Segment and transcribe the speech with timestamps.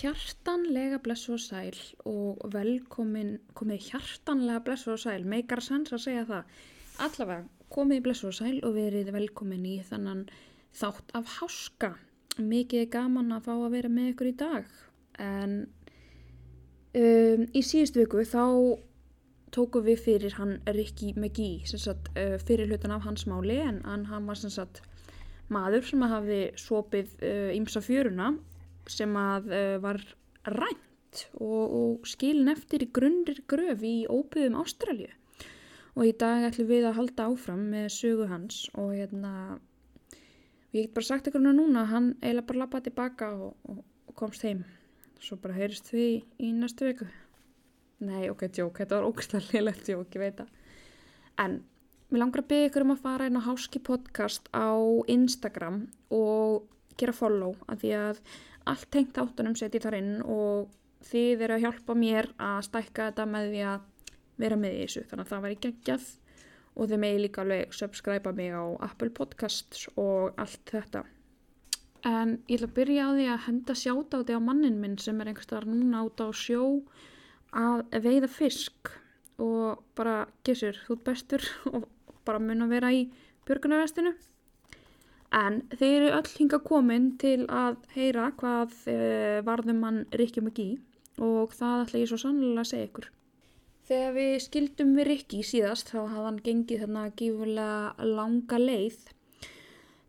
[0.00, 1.76] hjartanlega blessu og sæl
[2.08, 6.60] og velkomin, komið hjartanlega blessu og sæl, meikar sans að segja það.
[7.06, 10.24] Allavega, komið blessu og sæl og verið velkomin í þannan
[10.76, 11.94] þátt af háska.
[12.40, 14.70] Mikið gaman að fá að vera með ykkur í dag.
[15.20, 15.56] En
[16.96, 18.44] um, í síðust viku þá
[19.52, 23.82] tókum við fyrir hann Rikki McGee, sem sagt uh, fyrir hlutan af hans máli en
[23.84, 24.80] hann, var sem sagt
[25.50, 27.16] maður sem hafi sopið
[27.58, 28.30] ymsa uh, fjöruna
[28.88, 30.00] sem að uh, var
[30.46, 35.10] rænt og, og skilin eftir í grunnir gröf í óbyðum Ástralju
[35.96, 39.32] og í dag ætlum við að halda áfram með sögu hans og hérna
[40.72, 44.44] ég get bara sagt ykkur núna hann eiginlega bara lappaði tilbaka og, og, og komst
[44.46, 44.62] heim.
[45.20, 47.08] Svo bara heyrist við í næstu viku.
[48.06, 50.52] Nei ok, tjók, þetta var liðlegt tjók, ég veit það.
[51.42, 51.58] En
[52.10, 54.72] mér langar að byggja ykkur um að fara inn á Háski podcast á
[55.10, 55.82] Instagram
[56.14, 58.22] og gera follow af því að
[58.68, 60.70] allt tengt áttunum setjum þar inn og
[61.10, 63.86] þið eru að hjálpa mér að stækka þetta með því að
[64.40, 65.04] vera með í þessu.
[65.10, 66.10] Þannig að það væri geggjað
[66.74, 71.04] og þið megi líka alveg subscribe mig á Apple Podcasts og allt þetta.
[72.08, 74.96] En ég ætla að byrja á því að henda sjáta á því á mannin minn
[75.00, 76.62] sem er einhverstaðar núna át á sjó
[77.52, 78.92] að veiða fisk.
[79.40, 81.88] Og bara gessur, þú ert bestur og
[82.28, 83.06] bara mun að vera í
[83.48, 84.14] björgunarvestinu
[85.30, 90.80] En þeir eru öll hinga komin til að heyra hvað uh, varðum mann Rikki McGee
[91.22, 93.06] og það ætla ég svo sannlega að segja ykkur.
[93.90, 99.00] Þegar við skildum við Rikki síðast þá hafði hann gengið þarna gífurlega langa leið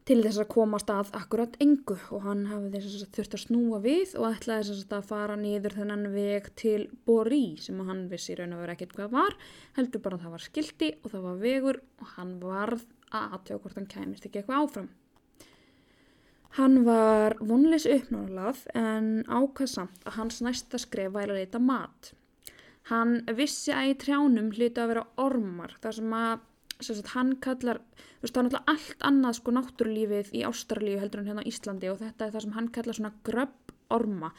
[0.09, 3.81] til þess að komast að akkurat engu og hann hafði þess að þurft að snúa
[3.83, 8.56] við og ætlaði þess að fara nýður þennan veg til Borí sem hann vissi raun
[8.57, 9.38] og verið ekkert hvað var,
[9.78, 13.62] heldur bara að það var skildi og það var vegur og hann varð að aðtjóða
[13.63, 14.90] hvort hann kæmist ekki eitthvað áfram.
[16.57, 22.12] Hann var vonleis uppnáðalað en ákvað samt að hans næsta skref væri að leita mat.
[22.89, 26.41] Hann vissi að í trjánum hliti að vera ormar þar sem að
[26.81, 27.79] sagt, hann kallar,
[28.19, 31.50] þú veist það er náttúrulega allt annað sko náttúrulífið í Ástralíu heldur en hérna á
[31.51, 34.31] Íslandi og þetta er það sem hann kallar svona gröbb orma.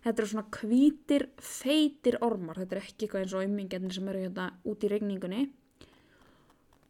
[0.00, 4.22] Þetta eru svona hvítir, feitir ormar, þetta er ekki eitthvað eins og ummingjörnir sem eru
[4.24, 5.42] hérna út í regningunni.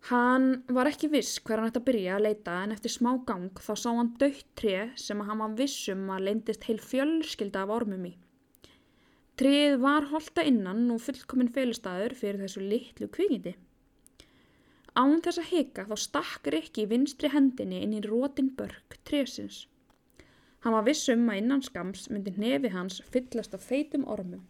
[0.09, 3.61] Hann var ekki viss hver hann ætti að byrja að leita en eftir smá gang
[3.61, 8.07] þá sá hann dögt tré sem hann var vissum að leindist heil fjölskylda af ormum
[8.09, 8.15] í.
[9.41, 13.55] Tréð var holta innan og fullkominn félustæður fyrir þessu litlu kvikindi.
[14.97, 19.67] Án þess að hika þá stakk Rikki vinstri hendinni inn í rótin börk trésins.
[20.65, 24.43] Hann var vissum að innan skams myndi nefi hans fyllast af feitum ormum.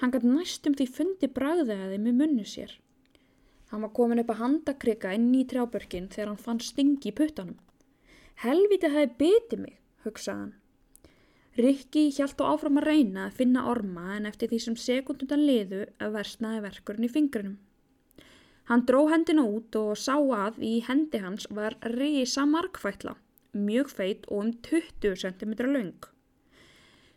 [0.00, 2.76] Hann gæti næstum því fundi bræðaði með munnu sér.
[3.70, 7.58] Hann var komin upp að handakrika inn í trjábörkin þegar hann fann stingi í puttanum.
[8.42, 10.54] Helviti hafi betið mig, hugsaði hann.
[11.60, 15.80] Rikki hjælt á áfram að reyna að finna orma en eftir því sem sekundundan liðu
[16.02, 17.58] að versnaði verkurinn í fingrunum.
[18.70, 23.16] Hann dró hendina út og sá að í hendi hans var reysa markfætla,
[23.54, 26.06] mjög feit og um 20 cm laung.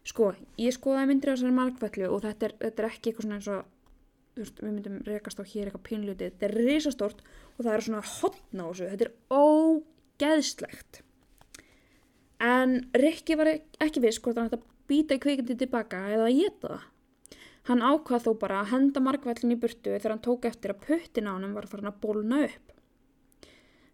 [0.04, 3.38] Sko, ég skoðaði myndri á þessari markfætlu og þetta er, þetta er ekki eitthvað svona
[3.40, 3.70] eins og
[4.36, 7.22] við myndum rekast á hér eitthvað pinluti þetta er risastórt
[7.58, 11.02] og það er svona hotna á þessu, þetta er ógeðslegt.
[12.44, 16.42] En Rikki var ekki viss hvort hann ætti að býta í kveikindi tilbaka eða að
[16.42, 16.90] geta það.
[17.70, 21.30] Hann ákvað þó bara að henda markvællin í burtu þegar hann tók eftir að puttin
[21.32, 22.74] á hann var farin að bólna upp.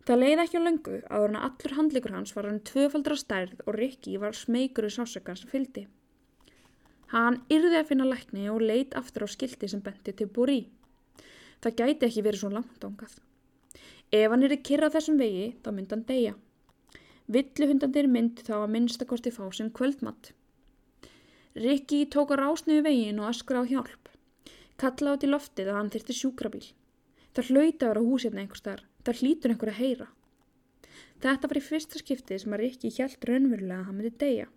[0.07, 4.17] Það leiði ekki á löngu að allur handlikur hans var hann tvöfaldra stærð og Rikki
[4.17, 5.85] var smeykur í sásökan sem fyldi
[7.09, 10.59] Hann yrði að finna lækni og leit aftur á skildi sem benti til búri.
[11.63, 13.15] Það gæti ekki verið svo langt ángað.
[14.13, 16.35] Ef hann yrði kyrrað þessum vegi, þá myndi hann deyja.
[17.29, 20.31] Villuhundandir myndi þá að minnstakosti fá sem kvöldmatt.
[21.57, 24.13] Rikki tók að rásniðu vegin og öskra á hjálp.
[24.79, 26.67] Kalla átt í loftið að hann þyrti sjúkrabíl.
[27.33, 28.85] Það hlauti að vera húsirna einhver starf.
[29.05, 30.07] Það hlýtur einhver að heyra.
[31.19, 34.47] Þetta var í fyrsta skiptið sem að Rikki hjælt raunverulega að hann myndi deyja.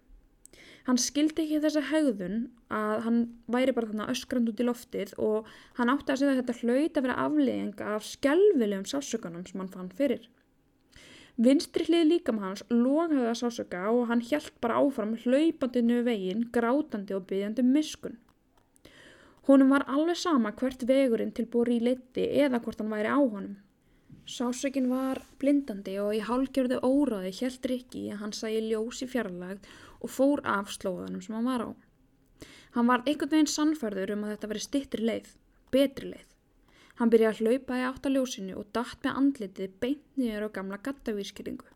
[0.87, 2.38] Hann skildi ekki þessa hegðun
[2.75, 3.19] að hann
[3.55, 6.96] væri bara þarna öskrand út í loftið og hann átti að segja að þetta hlaut
[6.99, 10.26] að vera aflegging af skjálfilegum sásökanum sem hann fann fyrir.
[11.43, 17.14] Vinstri hlið líkam hans logaði að sásöka og hann hjælt bara áfram hlaupandinu veginn, grátandi
[17.17, 18.19] og byggjandi um miskun.
[19.46, 23.19] Honum var alveg sama hvert vegurinn til búri í leiti eða hvort hann væri á
[23.19, 23.56] honum.
[24.26, 29.67] Sásökin var blindandi og í hálgjörðu óráði hjælt Rikki að hann sæi ljós í fjarlagd
[30.02, 31.70] og fór af slóðanum sem hann var á.
[32.75, 35.34] Hann var einhvern veginn sannfærður um að þetta veri stittri leið,
[35.75, 36.28] betri leið.
[37.00, 41.69] Hann byrjaði að hlaupa í áttaljósinu og dætt með andlitið beint niður á gamla gattavískeringu.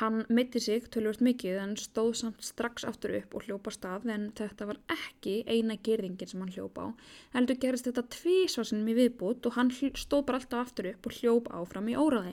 [0.00, 4.30] Hann mitti sig tölvöld mikið en stóð samt strax aftur upp og hljópa stað en
[4.38, 6.88] þetta var ekki eina gerðingin sem hann hljópa á.
[7.36, 11.60] Heldur gerist þetta tvísvarsinum í viðbútt og hann stóð bara alltaf aftur upp og hljópa
[11.60, 12.32] áfram í óraði.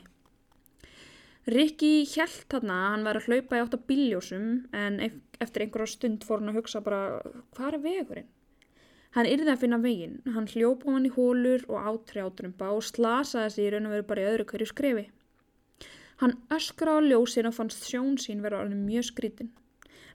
[1.49, 5.93] Rikki hjælt þarna að hann væri að hlaupa í átt að bíljósum en eftir einhverja
[5.93, 6.99] stund fór hann að hugsa bara
[7.55, 8.27] hvað er vegurinn?
[9.15, 13.87] Hann yrði að finna veginn, hann hljópa hann í hólur og átrjátrumba og slasaði raun
[13.89, 15.05] og veru bara í öðru hverju skrefi.
[16.21, 19.49] Hann öskra á ljósin og fannst sjón sín vera alveg mjög skrítin.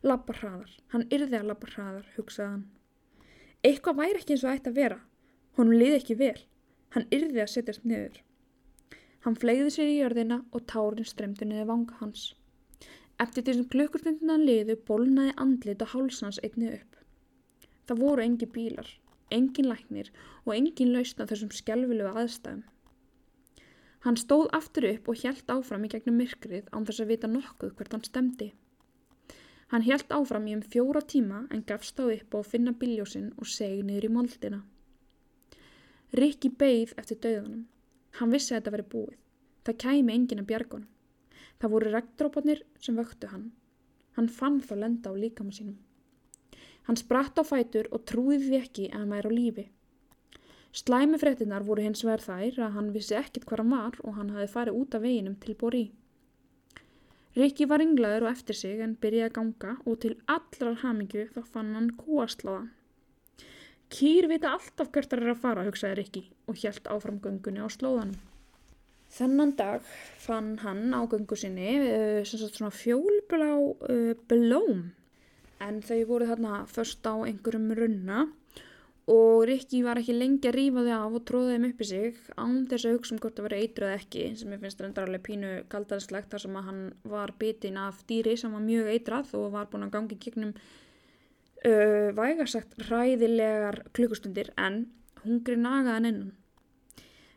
[0.04, 2.64] Lappar hraðar, hann yrði að lappar hraðar, hugsaði hann.
[3.64, 5.00] Eitthvað væri ekki eins og ætti að vera.
[5.56, 6.36] Honum liði ekki vel.
[6.94, 8.20] Hann yrði að setjast niður.
[9.24, 12.26] Hann flegði sér í jörðina og tárin stremdi niður vanga hans.
[13.24, 16.98] Eftir þessum klukkurstundina liðu bólnaði andlit og hálsans einni upp.
[17.88, 18.90] Það voru engi bílar,
[19.32, 20.10] engin læknir
[20.44, 22.62] og engin lausna þessum skjálfilegu aðstæðum.
[24.04, 27.70] Hann stóð aftur upp og hjælt áfram í gegnum myrkrið án þess að vita nokkuð
[27.78, 28.50] hvert hann stemdi.
[29.72, 33.30] Hann hjælt áfram í um fjóra tíma en gafst á upp á að finna biljósinn
[33.40, 34.60] og segi niður í moldina.
[36.12, 37.64] Rikki beigð eftir döðunum.
[38.18, 39.16] Hann vissi að þetta veri búið.
[39.64, 40.90] Það kæmi engin að bjargunum.
[41.58, 43.48] Það voru regndrópanir sem vöktu hann.
[44.16, 45.78] Hann fann þá lenda á líkama sínum.
[46.86, 49.64] Hann spratt á fætur og trúið því ekki að hann væri á lífi.
[50.74, 54.32] Slæmi fréttinar voru hins vegar þær að hann vissi ekkit hvað hann var og hann
[54.34, 55.84] hafi farið út af veginum til Borí.
[57.38, 61.40] Rikki var ynglaður og eftir sig en byrjaði að ganga og til allrar hamingju þá
[61.54, 62.68] fann hann kúaslaða.
[63.94, 67.70] Kýr vita alltaf hvert það er að fara, hugsaði Rikki og hjælt áfram göngunni á
[67.70, 68.16] slóðanum.
[69.14, 69.84] Þennan dag
[70.18, 74.88] fann hann á göngu sinni uh, svona fjólblá uh, blóm
[75.62, 78.24] en þau voru þarna först á einhverjum runna
[79.06, 82.20] og Rikki var ekki lengi að rýfa þau af og tróða þeim upp í sig
[82.40, 85.50] án þess að hugsa um hvort það var eitruð ekki sem ég finnst reyndarlega pínu
[85.72, 86.80] kaldanslegt þar sem að hann
[87.14, 90.56] var bitin af dýri sem var mjög eitrað og var búin að gangi gegnum
[91.64, 94.86] uh, vægarsagt ræðilegar klukkustundir en
[95.24, 96.32] hungri nagaðan innan.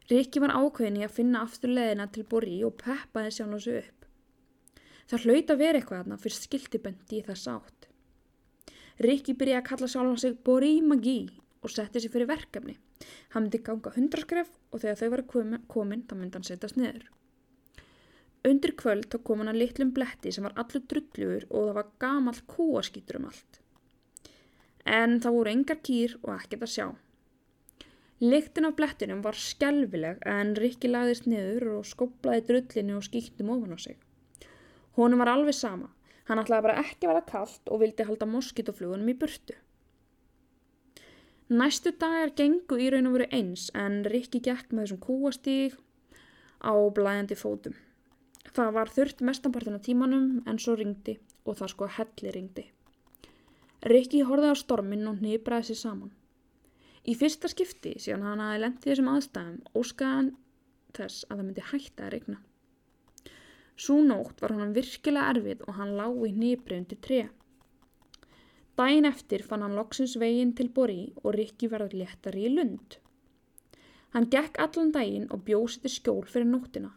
[0.07, 4.05] Rikki var ákveðin í að finna aftur leðina til Borri og peppaði sjálf þessu upp.
[5.07, 7.89] Það hlaut að vera eitthvað aðna fyrir skildibendi í þess átt.
[9.03, 11.19] Rikki byrjaði að kalla sjálf sig Borri Magí
[11.63, 12.77] og setti sér fyrir verkefni.
[13.35, 15.27] Hann myndi ganga hundraskref og þegar þau varu
[15.67, 17.05] komin þá myndi hann setjast niður.
[18.47, 21.95] Undir kvöld þá kom hann að litlum bletti sem var allur drullur og það var
[21.99, 23.59] gamal kúaskýtur um allt.
[24.87, 26.87] En það voru engar kýr og ekkert að sjá.
[28.23, 33.75] Liktin af blettinum var skjálfileg en Rikki lagðist niður og skoplaði drullinu og skýttum ofan
[33.75, 33.97] á sig.
[34.97, 35.91] Honum var alveg sama.
[36.25, 39.53] Hann ætlaði bara ekki að vera kallt og vildi halda moskítoflugunum í burtu.
[41.47, 45.77] Næstu dagar gengu í raun og veru eins en Rikki gekk með þessum kúastíg
[46.59, 47.77] á blæjandi fótum.
[48.49, 52.65] Það var þurft mestanpartin á tímanum en svo ringdi og það sko helli ringdi.
[53.85, 56.13] Rikki horfið á stormin og nýbraði sér saman.
[57.05, 60.31] Í fyrsta skipti síðan hann aðeins lendið þessum aðstæðum óskaði hann
[60.97, 62.37] þess að það myndi hætta að regna.
[63.77, 67.29] Svo nótt var hann virkilega erfið og hann lág í nýbrið undir treð.
[68.77, 72.97] Dæin eftir fann hann loksins veginn til Borí og Rikki verður léttari í lund.
[74.13, 76.91] Hann gekk allan dægin og bjósi til skjól fyrir nóttina.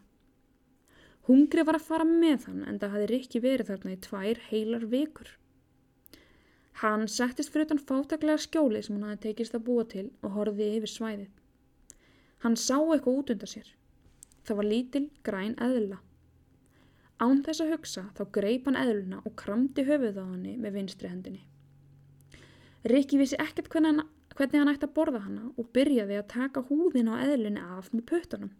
[1.29, 4.85] Hungri var að fara með hann en það hafði Rikki verið þarna í tvær heilar
[4.89, 5.29] vikur.
[6.81, 10.79] Hann settist fyrir utan fátaklega skjóli sem hann hafði tekist að búa til og horfiði
[10.79, 11.27] yfir svæðið.
[12.41, 13.67] Hann sá eitthvað út undan sér.
[14.41, 15.99] Það var lítil græn eðla.
[17.21, 21.11] Án þess að hugsa þá greip hann eðluna og kramdi höfuð á hann með vinstri
[21.11, 21.43] hendinni.
[22.89, 26.63] Rikki vissi ekkert hvernig hann, hvernig hann ætti að borða hana og byrjaði að taka
[26.71, 28.55] húðin á eðlunni af með puttunum.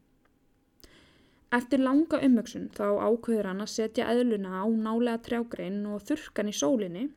[1.52, 6.56] Eftir langa umvöksun þá ákveður hann að setja eðluna á nálega trjágrein og þurkan í
[6.56, 7.08] sólinni.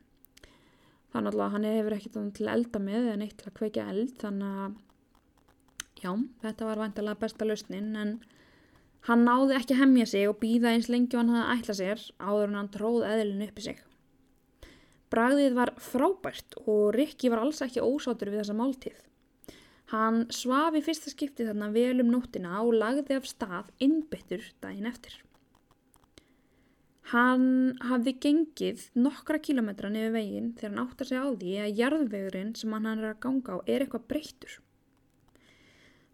[1.15, 4.15] Þannig að hann hefur ekkert til að elda með eða neitt til að kveika eld
[4.19, 4.73] þannig að
[6.01, 6.09] já,
[6.41, 8.11] þetta var vantilega besta lausnin en
[9.07, 12.03] hann náði ekki að hemmja sig og býða eins lengi og hann hafði ætla sér
[12.19, 13.79] áður en hann tróð eðlun upp í sig.
[15.15, 18.99] Bragðið var frábært og Rikki var alls ekki ósátur við þessa máltíð.
[19.93, 24.91] Hann svaf í fyrsta skipti þarna vel um nóttina og lagði af stað innbyttur daginn
[24.91, 25.15] eftir.
[27.11, 31.79] Hann hafði gengið nokkra kílometra niður veginn þegar hann átt að segja á því að
[31.79, 34.55] jarðvegurinn sem hann er að ganga á er eitthvað breyttur.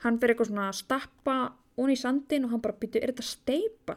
[0.04, 1.36] Hann fyrir eitthvað svona að stappa
[1.80, 3.96] ón í sandin og hann bara byrju, er þetta steipa?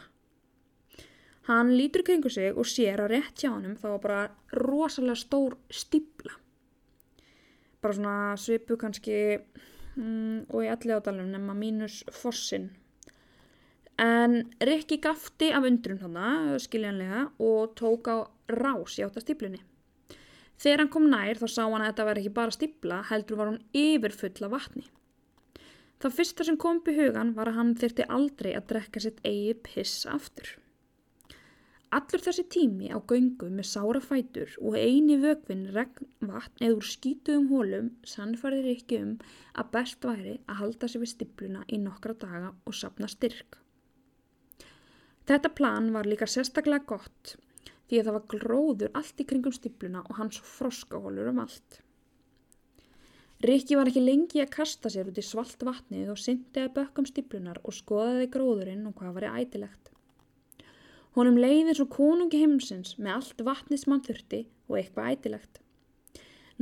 [1.48, 4.20] Hann lítur kringu sig og sér að rétt hjá hann þá var bara
[4.54, 6.38] rosalega stór stípla.
[7.82, 9.18] Bara svona svipu kannski
[9.98, 12.70] mm, og í allir ádalum nema mínus fossin.
[14.00, 19.60] En Rikki gafti af undrun hana, skiljanlega, og tók á rás í átt að stíplunni.
[20.58, 23.50] Þegar hann kom nær þá sá hann að þetta verði ekki bara stípla, heldur var
[23.52, 24.84] hún yfirfull af vatni.
[26.02, 29.22] Það fyrsta sem kom upp í hugan var að hann þyrti aldrei að drekka sitt
[29.24, 30.50] eigi piss aftur.
[31.94, 36.88] Allur þessi tími á göngu með sára fætur og eini vögvinn regn vatn eða úr
[36.90, 39.12] skítuðum hólum sannfærðir ekki um
[39.54, 43.63] að best væri að halda sig við stipluna í nokkra daga og sapna styrk.
[45.24, 47.36] Þetta plan var líka sérstaklega gott
[47.88, 51.80] því að það var gróður allt í kringum stipluna og hans froskahólur um allt.
[53.44, 57.08] Rikki var ekki lengi að kasta sér út í svalt vatnið og syndi að bökkum
[57.08, 59.90] stiplunar og skoðaði gróðurinn og hvað var í ætilegt.
[61.16, 65.60] Honum leiði svo konungi heimsins með allt vatnið sem hann þurfti og eitthvað ætilegt.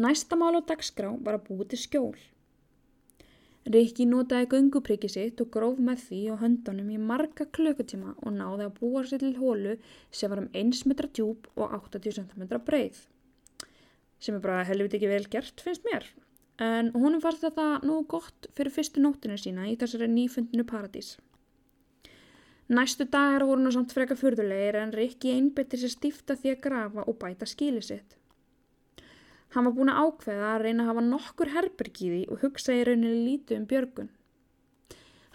[0.03, 2.19] Næsta mál á dagskrá var að búi til skjól.
[3.63, 8.67] Rikki notaði gungupriki sitt og gróf með því á höndunum í marga klökkutíma og náði
[8.67, 9.77] að búa sér til hólu
[10.11, 12.99] sem var um 1 metra djúb og 80 cm breið.
[14.19, 16.09] Sem er bara helviti ekki vel gert finnst mér.
[16.59, 21.15] En honum fannst þetta nú gott fyrir fyrstu nóttinu sína í þessari nýfundinu paradís.
[22.73, 27.07] Næstu dagar voru nú samt freka fyrðulegir en Rikki einbytti sér stifta því að grafa
[27.07, 28.19] og bæta skíli sitt.
[29.53, 33.25] Hann var búin að ákveða að reyna að hafa nokkur herbergiði og hugsa í rauninni
[33.27, 34.11] lítið um björgun.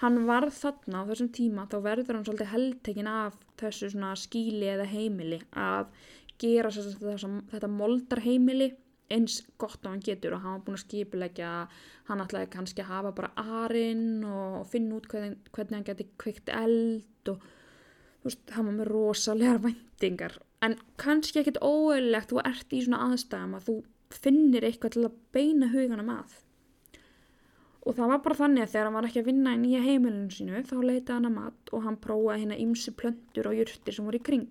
[0.02, 3.90] Hann varð þarna á þessum tíma þá verður hann svolítið heldtekinn af þessu
[4.22, 5.94] skíli eða heimili að
[6.42, 8.76] gera þetta moldarheimili
[9.14, 11.52] eins gott á hann getur og hann var búin að skipilegja
[12.10, 16.52] hann ætlaði kannski að hafa bara arinn og finna út hvernig, hvernig hann geti kveikt
[16.52, 22.76] eld og þú veist, hann var með rosalega vendingar en kannski ekkit óeilegt þú ert
[22.76, 23.78] í svona aðstæðum að þú
[24.14, 26.38] finnir eitthvað til að beina huganum að.
[27.88, 30.34] Og það var bara þannig að þegar hann var ekki að vinna í nýja heimilinu
[30.36, 34.08] sínu þá leitaði hann að mat og hann prófaði hérna ymsi plöndur og jurtir sem
[34.08, 34.50] voru í kring.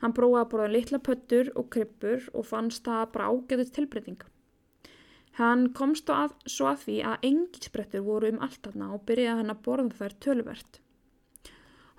[0.00, 4.24] Hann prófaði að borða litla pöttur og kryppur og fannst það bara ágæðið tilbreyting.
[5.34, 9.54] Hann komst að, svo að því að engisbrettur voru um allt aðna og byrjaði hann
[9.54, 10.83] að borða þær tölvert.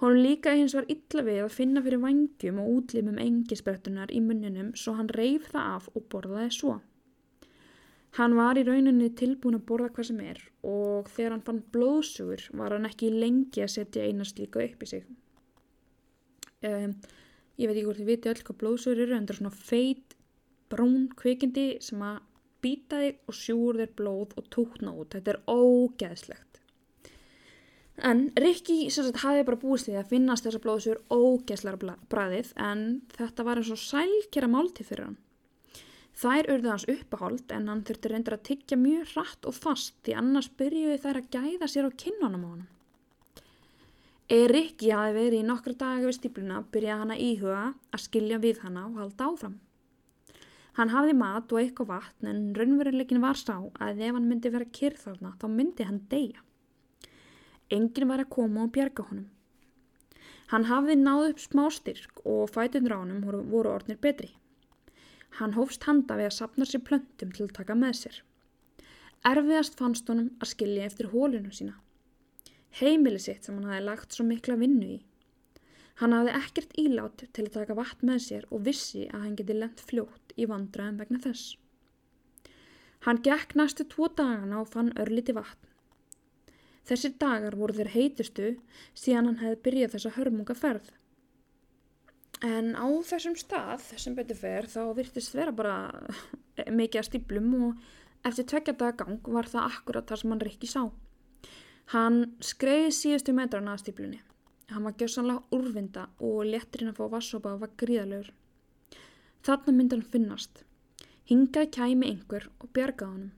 [0.02, 4.74] Hún líka hins var illa við að finna fyrir vangjum og útlimum engisbrettunar í munninum
[4.76, 6.74] svo hann reyf það af og borðaði svo.
[8.16, 12.44] Hann var í rauninni tilbúin að borða hvað sem er og þegar hann fann blóðsugur
[12.60, 15.08] var hann ekki lengi að setja einast líka upp í sig.
[16.66, 16.96] Um,
[17.60, 20.16] ég veit ekki hvort þið viti öll hvað blóðsugur eru en það er svona feit
[20.72, 22.22] brún kvikindi sem að
[22.64, 25.16] býta þig og sjúur þér blóð og túkna út.
[25.16, 26.55] Þetta er ógeðslegt.
[28.04, 32.82] En Rikki hafi bara búist því að finnast þessa blóðsjur ógeðslara bræðið en
[33.16, 35.18] þetta var eins og sælkjara máltið fyrir hann.
[36.16, 40.16] Þær urði hans uppáhold en hann þurfti reyndir að tyggja mjög hratt og fast því
[40.20, 42.66] annars byrjuði þær að gæða sér á kinnunum á hann.
[44.26, 47.64] Eða Rikki hafi verið í nokkra daga við stípluna byrjaði hann að íhuga
[47.96, 49.60] að skilja við hana og halda áfram.
[50.76, 54.68] Hann hafði mat og eitthvað vatn en raunveruleikin var sá að ef hann myndi vera
[54.80, 56.42] kyrð þarna þá myndi hann deyja.
[57.76, 59.30] Engin var að koma og bjarga honum.
[60.52, 64.30] Hann hafði náð upp smá styrk og fætundur á honum voru orðnir betri.
[65.40, 68.22] Hann hófst handa við að sapna sér plöntum til að taka með sér.
[69.26, 71.80] Erfiðast fannst honum að skilja eftir hólunum sína.
[72.80, 75.02] Heimili sitt sem hann hafi lagt svo mikla vinnu í.
[76.00, 79.56] Hann hafði ekkert ílát til að taka vatn með sér og vissi að hann geti
[79.56, 81.56] lent fljótt í vandraðum vegna þess.
[83.08, 85.65] Hann gekk næstu tvo dagana og fann örliti vatn.
[86.86, 88.52] Þessir dagar voru þeir heitustu
[88.94, 90.92] síðan hann hefði byrjað þessa hörmunga ferð.
[92.46, 95.78] En á þessum stað, sem betur fer, þá virtist vera bara
[96.80, 97.88] mikið að stíplum og
[98.28, 100.84] eftir tvekja daga gang var það akkurat það sem hann Rikki sá.
[101.94, 104.22] Hann skreiði síðustu metrana að stíplunni.
[104.74, 108.32] Hann var gjössanlega úrvinda og léttirinn að fá vassopa var gríðalegur.
[109.46, 110.64] Þarna myndi hann finnast.
[111.30, 113.34] Hingaði kæmi einhver og bjargaði honum.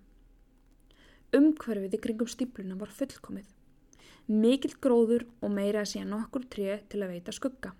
[1.35, 3.49] Umhverfið í kringum stípluna var fullkomið.
[4.27, 7.73] Mikill gróður og meira að sé nokkur tré til að veita skugga.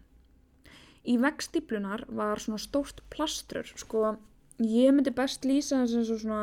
[1.07, 4.17] Í veggstíplunar var svona stórt plastrur, sko
[4.59, 6.41] ég myndi best lýsa þess að svona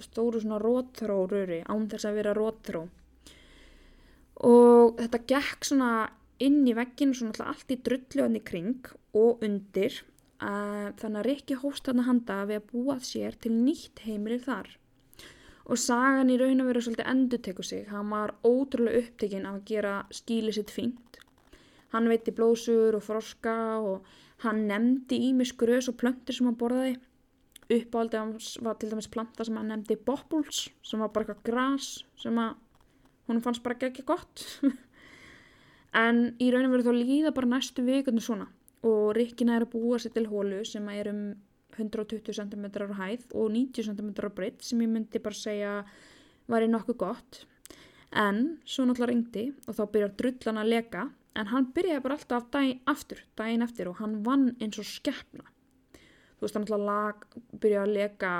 [0.00, 2.86] stóru svona rótþróruri án þess að vera rótþró.
[4.48, 5.92] Og þetta gekk svona
[6.40, 10.00] inn í vegginu svona allt í drullu hann í kring og undir
[10.40, 14.40] að þannig að Rikki hóst hann að handa við að búað sér til nýtt heimilir
[14.46, 14.70] þar
[15.70, 17.84] og sagan í raun og veru svolítið endur teku sig.
[17.90, 21.20] Hann var ótrúlega upptekinn af að gera skíli sitt fínt.
[21.94, 24.08] Hann veiti blóðsugur og froska og
[24.44, 26.96] hann nefndi ímis grös og plöntir sem hann borðaði.
[27.70, 31.90] Uppáldið hans var til dæmis planta sem hann nefndi bobbles sem var bara eitthvað græs
[32.18, 32.56] sem að
[33.30, 34.46] hún fannst bara ekki gott.
[35.90, 38.44] En í rauninu verður þá líða bara næstu vikunni svona
[38.86, 41.24] og Rikkina er að búa sér til hólu sem er um
[41.78, 45.72] 120 cm á hæð og 90 cm á breytt sem ég myndi bara segja
[46.50, 47.44] var í nokkuð gott.
[48.10, 51.06] En svo náttúrulega ringdi og þá byrjar drullan að leka
[51.38, 55.46] en hann byrjaði bara alltaf daginn aftur, daginn eftir og hann vann eins og skeppna.
[56.40, 58.32] Þú veist, hann alltaf byrjaði að leka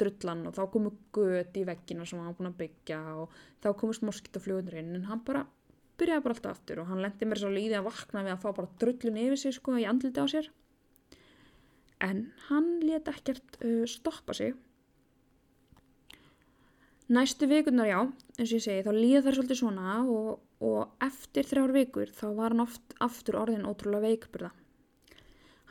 [0.00, 3.70] drullan og þá komu gött í veggina sem hann var búin að byggja og þá
[3.78, 5.46] komust moskítafljóðunir inn en hann bara
[6.00, 8.48] byrjaði bara alltaf aftur og hann lendi mér svo líði að vakna við að fá
[8.58, 10.50] bara drullun yfir sig sko í andliti á sér.
[12.04, 14.54] En hann let ekkert uh, stoppa sig.
[17.06, 18.00] Næstu vikunar já,
[18.34, 22.24] eins og ég segi, þá líða þær svolítið svona og, og eftir þrjár vikur þá
[22.34, 24.50] var hann oft aftur orðin ótrúlega veikburða.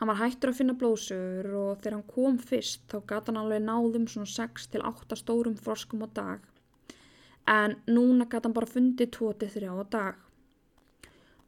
[0.00, 3.62] Hann var hættur að finna blóðsögur og þegar hann kom fyrst þá gata hann alveg
[3.64, 6.48] náðum svona 6-8 stórum froskum á dag
[7.46, 10.25] en núna gata hann bara fundið 2-3 á dag.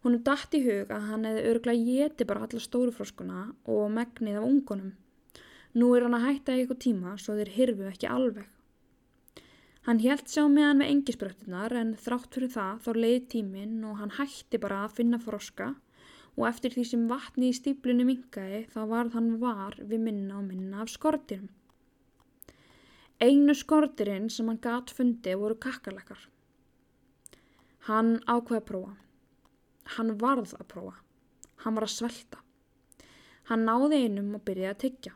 [0.05, 3.40] Hún er dætt í hug að hann hefði örglega geti bara alla stórufroskuna
[3.75, 4.93] og megnið af ungunum.
[5.75, 8.47] Nú er hann að hætta í eitthvað tíma svo þeir hirfu ekki alveg.
[9.88, 14.14] Hann helt sjá meðan með engisbröttunar en þrátt fyrir það þá leiði tíminn og hann
[14.19, 15.73] hætti bara að finna froska
[16.37, 20.47] og eftir því sem vatni í stíplunni mingaði þá varð hann var við minna og
[20.47, 21.49] minna af skortirum.
[23.19, 26.21] Einu skortirinn sem hann gatt fundi voru kakkalekar.
[27.88, 28.95] Hann ákveði að prófa.
[29.97, 30.97] Hann varð að prófa.
[31.64, 32.42] Hann var að svelta.
[33.49, 35.14] Hann náði einum og byrjaði að tyggja.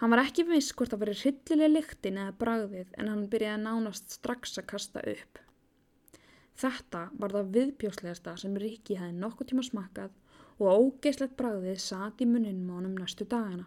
[0.00, 4.16] Hann var ekki viss hvort það verið hryllilega lyktin eða bragðið en hann byrjaði nánast
[4.18, 5.40] strax að kasta upp.
[6.56, 10.14] Þetta var það viðbjóslegasta sem Ríki hefði nokkuð tíma smakkað
[10.56, 13.66] og ógeislegt bragðið satt í muninum á honum næstu dagana.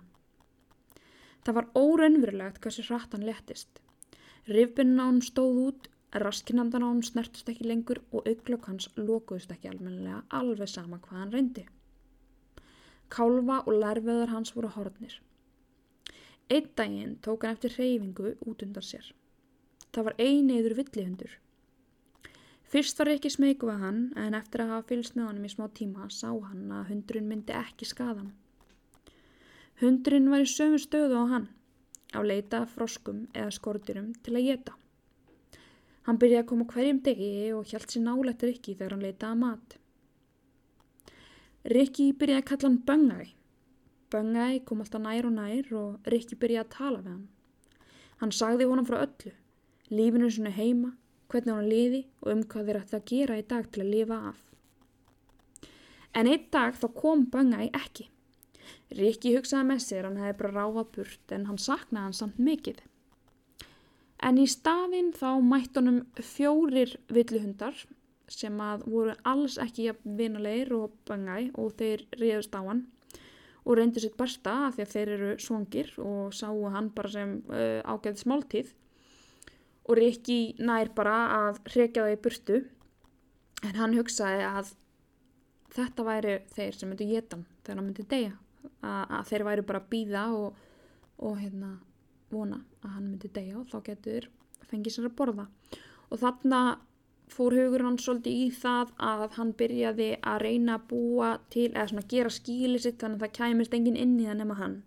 [1.45, 3.81] Það var óraunverulegt hversu hratt hann lettist.
[4.49, 9.51] Rifbinna á hann stóð út, raskinandan á hann snertist ekki lengur og auglökk hans lókuðist
[9.53, 11.65] ekki almenlega alveg sama hvað hann reyndi.
[13.09, 15.19] Kálfa og lærveðar hans voru hornir.
[16.49, 19.13] Eitt daginn tók hann eftir hreyfingu út undan sér.
[19.93, 21.37] Það var einiður villihundur.
[22.69, 25.65] Fyrst var ekki smegu að hann en eftir að hafa fylgst með honum í smá
[25.77, 28.33] tíma sá hann að hundurinn myndi ekki skadan.
[29.81, 31.47] Hundurinn var í sömu stöðu á hann,
[32.13, 34.78] á leita froskum eða skorturum til að geta.
[36.09, 39.75] Hann byrjaði að koma hverjum degi og hjælt sér nálægt Rikki þegar hann leitaði mat.
[41.69, 43.27] Rikki byrjaði að kalla hann Böngæi
[44.09, 47.27] Böngæi kom alltaf nær og nær og Rikki byrjaði að tala við hann.
[48.23, 49.35] Hann sagði honum frá öllu,
[49.93, 50.95] lífinu svona heima,
[51.29, 54.21] hvernig hann liði og um hvað þeir ætti að gera í dag til að lifa
[54.31, 54.39] af.
[56.17, 58.09] En einn dag þá kom Böngæi ekki.
[58.97, 62.81] Rikki hugsaði með sér hann hefði bara ráfað burt en hann saknaði hann samt mikið.
[64.25, 67.77] En í staðinn þá mætt honum fjórir villuhundar
[68.29, 72.83] sem að voru alls ekki vinulegir og Böngæi og þeir riðust á hann
[73.65, 77.35] og reyndi sitt besta af því að þeir eru svongir og sáu hann bara sem
[77.51, 78.73] uh, ágæðis máltíð.
[79.89, 82.59] Og Rikki nær bara að hrekja það í burtu
[83.65, 84.73] en hann hugsaði að
[85.73, 88.33] þetta væri þeir sem myndi getan þegar hann myndi deyja.
[88.83, 90.59] Að, að þeir væri bara að býða og,
[91.25, 91.71] og hérna
[92.31, 94.29] vona að hann myndi deyja og þá getur
[94.69, 95.47] fengið sér að borða.
[96.09, 96.61] Og þarna
[97.29, 101.87] fór hugur hann svolítið í það að hann byrjaði að reyna að búa til eða
[101.91, 104.77] svona gera skíli sitt þannig að það kæmist enginn inn í það nema hann.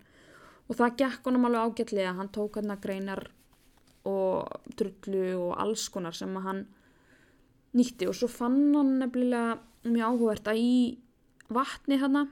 [0.69, 2.15] Og það gekk honum alveg ágætlega.
[2.19, 3.25] Hann tók hann að greinar
[4.09, 6.65] og drullu og alls konar sem hann
[7.79, 8.09] nýtti.
[8.11, 10.75] Og svo fann hann nefnilega mjög áhugavert að í
[11.53, 12.25] vatni hann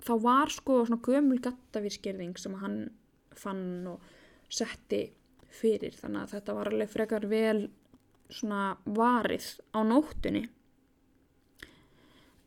[0.00, 2.78] þá var sko svona gömul gattavískerðing sem hann
[3.36, 4.00] fann og
[4.50, 5.02] setti
[5.60, 7.68] fyrir þannig að þetta var alveg frekar vel
[8.30, 10.44] svona varið á nóttunni.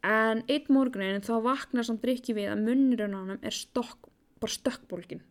[0.04, 4.52] En einn morgunin þá vaknar samt Rikki við að munnirinn á hann er stokk, bara
[4.52, 5.24] stökkbólkin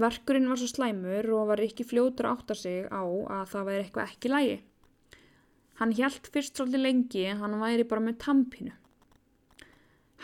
[0.00, 4.12] verkurinn var svo slæmur og var Rikki fljótur að sig á að það væri eitthvað
[4.12, 4.58] ekki lægi
[5.80, 8.74] hann hjælt fyrst svolítið lengi en hann væri bara með tampinu.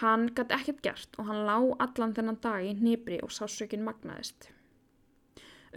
[0.02, 4.50] Hann gæti ekkert gert og hann lá allan þennan dag í hnibri og sásökin magnaðist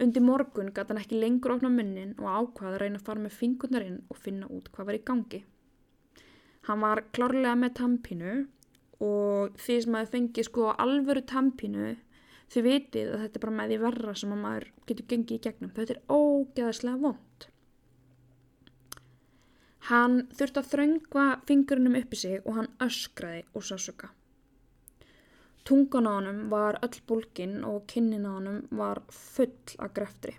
[0.00, 3.38] Undir morgun gæti hann ekki lengur opna munnin og ákvaði að reyna að fara með
[3.40, 5.40] fingurnar inn og finna út hvað var í gangi.
[6.68, 8.34] Hann var klárlega með tampinu
[9.00, 11.90] og því sem að þið fengið sko alvöru tampinu
[12.50, 15.42] þið vitið að þetta er bara með því verra sem að maður getur gengið í
[15.46, 15.74] gegnum.
[15.76, 17.48] Þetta er ógeðaslega vond.
[19.90, 24.10] Hann þurfti að þröngva fingurinnum uppi sig og hann öskraði og sásöka.
[25.64, 30.36] Tungan á honum var öll bólkin og kinnin á honum var full af greftri.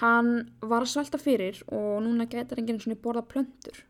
[0.00, 3.84] Hann var að svelta fyrir og núna getur enginn svona borða plöndur.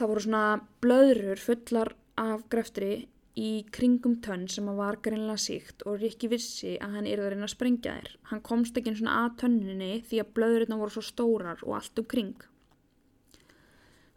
[0.00, 0.44] það voru svona
[0.80, 2.92] blöðrur fullar af greftri
[3.40, 7.46] í kringum tönn sem var greinlega síkt og Rikki vissi að hann er að reyna
[7.46, 8.14] að sprengja þér.
[8.30, 12.00] Hann komst ekki eins og að tönninni því að blöðurinn voru svo stórar og allt
[12.00, 12.32] um kring.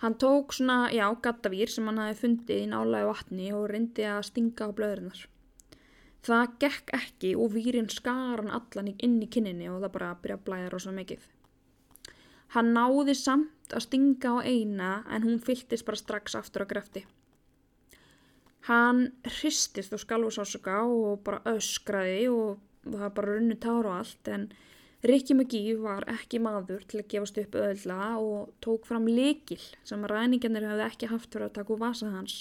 [0.03, 4.25] Hann tók svona, já, gattavýr sem hann hafi fundið í nálaði vatni og reyndi að
[4.27, 5.21] stinga á blöðurinnar.
[6.27, 10.37] Það gekk ekki og výrin skar hann allan inn í kinninni og það bara byrja
[10.41, 11.23] að blæða rosa mikið.
[12.57, 17.05] Hann náði samt að stinga á eina en hún fylltist bara strax aftur á grefti.
[18.67, 19.05] Hann
[19.39, 22.59] hristist og skalvusásaka og bara öskraði og
[22.91, 24.49] það bara runni tára og allt en
[25.03, 30.05] Rikki McGee var ekki maður til að gefast upp öðla og tók fram likil sem
[30.07, 32.35] ræningarnir hefði ekki haft fyrir að taka úr vasað hans.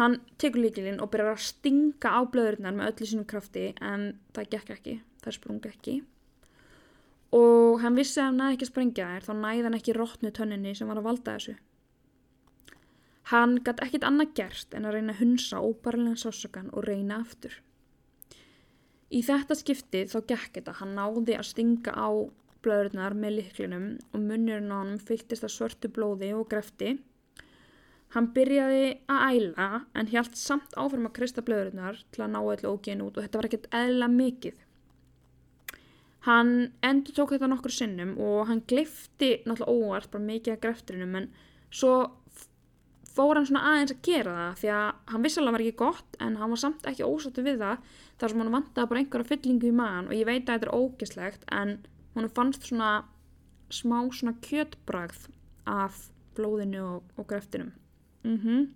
[0.00, 4.50] Hann tekur likilinn og byrjar að stinga á blöðurnar með öllu sínum krafti en það
[4.56, 5.94] gekk ekki, það sprung ekki.
[7.38, 10.32] Og hann vissi að hann næði ekki að sprengja þær þá næði hann ekki rótnu
[10.34, 11.54] tönninni sem var að valda þessu.
[13.30, 17.56] Hann gæti ekkit annað gert en að reyna að hunsa óbærlega sásakan og reyna aftur.
[19.14, 22.10] Í þetta skipti þá gekk þetta, hann náði að stinga á
[22.66, 26.96] blöðurnar með liklinum og munnurinn á hann fylgtist að svörtu blóði og grefti.
[28.14, 32.72] Hann byrjaði að æla en hjælt samt áfram að kristja blöðurnar til að ná eitthvað
[32.72, 34.62] ógin út og þetta var ekkert eðla mikið.
[36.26, 41.18] Hann endur tók þetta nokkur sinnum og hann glifti náttúrulega óvart bara mikið að greftrinum
[41.20, 41.28] en
[41.70, 41.92] svo
[43.16, 46.36] fór hann svona aðeins að gera það því að hann vissalega var ekki gott en
[46.40, 49.76] hann var samt ekki ósáttu við það þar sem hann vantaði bara einhverja fyllingu í
[49.76, 51.74] maðan og ég veit að þetta er ógeslegt en
[52.16, 52.90] hún fannst svona
[53.72, 55.28] smá svona kjötbragð
[55.66, 57.72] af blóðinu og, og greftinum.
[58.24, 58.66] Mm -hmm.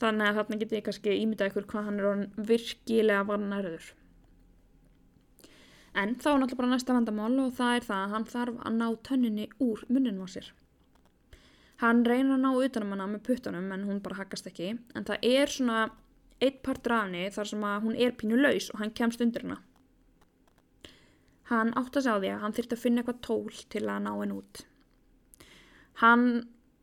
[0.00, 3.92] þannig að þarna getur ég kannski ímyndað ykkur hvað hann er virkilega varnarður.
[5.94, 8.72] En þá er náttúrulega bara næsta vandamál og það er það að hann þarf að
[8.72, 10.52] ná tönninni úr muninum á sér
[11.80, 14.74] Hann reynir að ná utanum hana með puttunum en hún bara hakkast ekki.
[14.96, 15.80] En það er svona
[16.40, 19.46] eitt partur af henni þar sem að hún er pínu laus og hann kemst undir
[19.46, 19.60] hana.
[21.50, 24.10] Hann átt að sjá því að hann þurfti að finna eitthvað tól til að ná
[24.12, 24.62] henn út.
[26.00, 26.26] Hann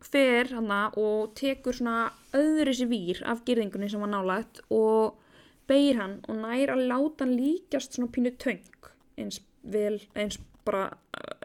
[0.04, 5.18] fer hana og tekur svona öðru sér vír af girðingunni sem var nálagt og
[5.70, 8.66] beir hann og nær að láta hann líkast svona pínu töng
[9.18, 10.92] eins, vel, eins, bara,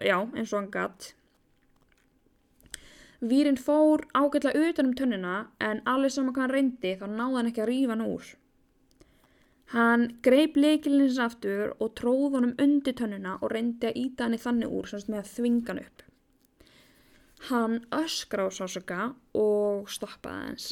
[0.01, 1.13] já, eins og hann gatt
[3.23, 7.63] Výrin fór ágætla utanum tönnuna en alveg saman hvað hann reyndi þá náði hann ekki
[7.63, 8.31] að rífa hann úr.
[9.73, 14.41] Hann greip leikilins aftur og tróð honum undir tönnuna og reyndi að íta hann í
[14.43, 16.03] þannig úr sem að þvinga hann upp.
[17.49, 19.07] Hann öskra á sásöka
[19.39, 20.67] og stoppaði hans.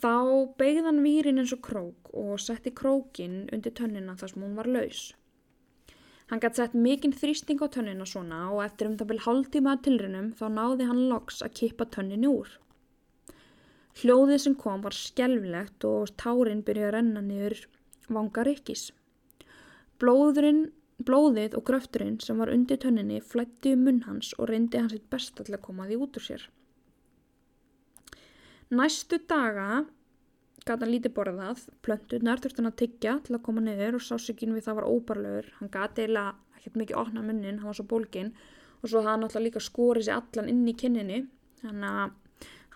[0.00, 0.12] Þá
[0.58, 4.70] beigð hann výrin eins og krók og setti krókin undir tönnina þar sem hún var
[4.74, 5.10] laus.
[6.30, 9.80] Hann gæti sett mikinn þrýsting á tönnina svona og eftir um það vil hálftíma að
[9.86, 12.52] tilrinum þá náði hann loks að kippa tönnin úr.
[13.98, 17.64] Hljóðið sem kom var skjálfilegt og tárin byrjuði að renna niður
[18.14, 18.84] vanga rikkis.
[19.98, 20.68] Blóðurinn,
[21.02, 25.10] blóðið og gröfturinn sem var undir tönninni flætti um munn hans og reyndi hans eitt
[25.10, 26.46] besta til að koma því út úr sér.
[28.70, 29.82] Næstu daga
[30.66, 34.66] gata lítið borðað, plöntunar þurfti hann að tyggja til að koma niður og sásökinn við
[34.66, 38.32] það var óbarlegur, hann gati eiginlega ekkert mikið opna munnin, hann var svo bólginn.
[38.80, 41.20] Og svo það hann alltaf líka skórið sér allan inn í kinninni,
[41.60, 42.16] þannig að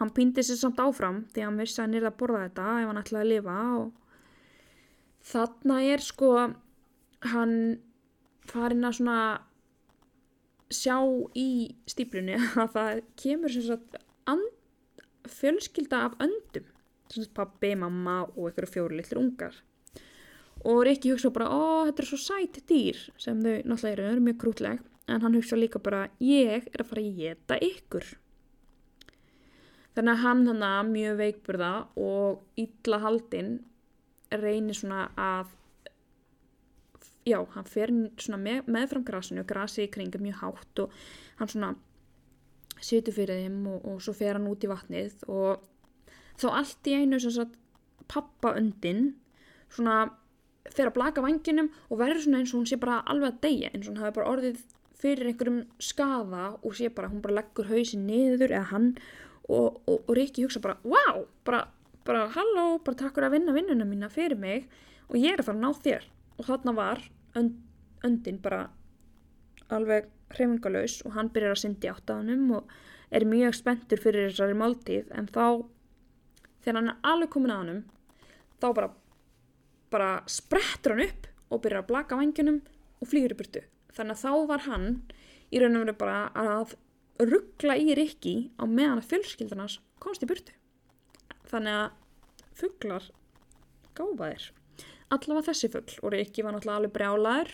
[0.00, 2.68] hann pýndi sér samt áfram því að hann vissi að hann er að borða þetta
[2.80, 3.58] ef hann ætlaði að lifa.
[3.78, 3.86] Og
[5.32, 6.30] þarna er sko
[7.34, 7.56] hann
[8.50, 9.18] farin að svona
[10.74, 10.96] sjá
[11.38, 11.48] í
[11.88, 14.00] stíplunni að það kemur sem sagt
[15.30, 16.66] fjölskylda af öndum
[17.34, 19.56] pappi, mamma og einhverju fjóri litlir ungar.
[20.64, 24.24] Og Rikki hugsa bara ó þetta er svo sætt dýr sem þau náttúrulega eru, eru
[24.24, 28.06] mjög krútleg en hann hugsa líka bara ég er að fara að geta ykkur.
[29.94, 33.52] Þannig að hann hann að mjög veikburða og illa haldinn
[34.34, 35.52] reynir svona að
[37.28, 40.96] já, hann fer svona með, meðfram grasinu, grasi í kringum mjög hátt og
[41.38, 41.74] hann svona
[42.84, 45.62] setur fyrir þeim og, og svo fer hann út í vatnið og
[46.40, 47.58] þá allt í einu sem sagt
[48.10, 49.14] pappaöndin
[49.72, 50.04] svona
[50.72, 53.70] fer að blaka vanginum og verður svona eins og hún sé bara alveg að deyja
[53.72, 54.62] eins og hún hafi bara orðið
[55.04, 58.90] fyrir einhverjum skaða og sé bara, hún bara leggur hausin niður eða hann
[59.48, 61.66] og, og, og Rikki hugsa bara, wow, bara,
[62.06, 64.68] bara halló, bara takk fyrir að vinna vinnuna mína fyrir mig
[65.10, 66.08] og ég er að fara að ná þér.
[66.38, 67.02] Og þarna var
[67.38, 67.58] önd,
[68.06, 68.62] öndin bara
[69.74, 72.72] alveg hreifingalauðs og hann byrjar að syndi átt á hannum og
[73.14, 75.44] er mjög spenntur fyrir þessari máltíð en þá
[76.64, 77.82] þegar hann er alveg komin að hannum
[78.62, 78.88] þá bara,
[79.92, 82.62] bara sprettur hann upp og byrjar að blaka vangjunum
[83.00, 84.88] og flýgur í burtu þannig að þá var hann
[85.54, 86.74] í raun og veru bara að
[87.22, 90.54] ruggla í Rikki á meðan að fjölskyldarnas komst í burtu.
[91.50, 93.10] Þannig að fugglar
[93.94, 94.46] gáfa þér.
[95.14, 97.52] Allavega þessi fuggl og Rikki var náttúrulega alveg brjálaður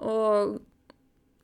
[0.00, 0.54] og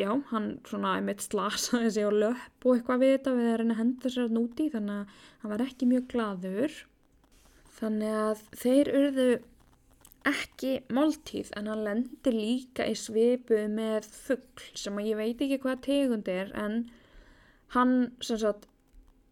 [0.00, 3.76] já, hann svona einmitt slasaði sig á löpp og eitthvað við þetta við að reyna
[3.76, 6.78] að henda sér að núti þannig að hann var ekki mjög gladur.
[7.80, 9.28] Þannig að þeir urðu
[10.28, 15.60] ekki máltíð en hann lendir líka í svipu með fuggl sem að ég veit ekki
[15.62, 16.82] hvað tegund er en
[17.76, 18.66] hann sem sagt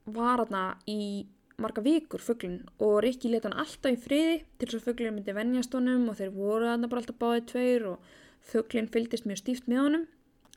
[0.09, 1.27] var aðna í
[1.61, 5.35] marga vikur fugglin og Rikki leta hann alltaf í friði til þess að fugglin myndi
[5.37, 8.15] vennjast honum og þeir voru aðna bara alltaf báðið tveir og
[8.49, 10.07] fugglin fylgdist mjög stíft með honum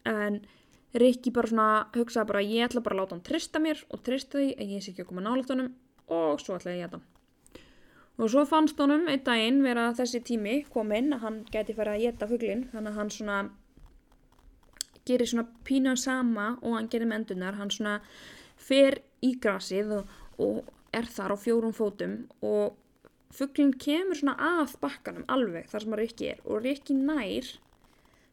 [0.09, 0.41] en
[0.91, 4.39] Rikki bara svona hugsaði bara ég ætla bara að láta hann trista mér og trista
[4.39, 5.71] því að ég sé ekki að koma nálátt honum
[6.11, 7.01] og svo ætla ég að geta
[8.21, 12.05] og svo fannst honum einn daginn vera þessi tími kominn að hann geti farið að
[12.07, 13.39] geta fugglin þannig að hann svona
[15.07, 17.99] gerir svona pínu sama og hann gerir með endunar hann svona
[18.61, 20.61] fer í grasið og, og
[20.93, 22.77] er þar á fjórum fótum og
[23.35, 26.41] fugglin kemur svona að bakkanum alveg þar sem að Rikki er.
[26.45, 27.47] Og Rikki nær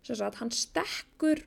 [0.06, 1.44] sem sagt hann stekkur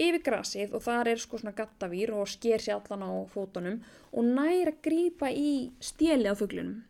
[0.00, 3.78] yfir grasið og þar er sko svona gattavýr og sker sér allan á fótunum
[4.12, 6.82] og nær að grýpa í stjeli á fugglinum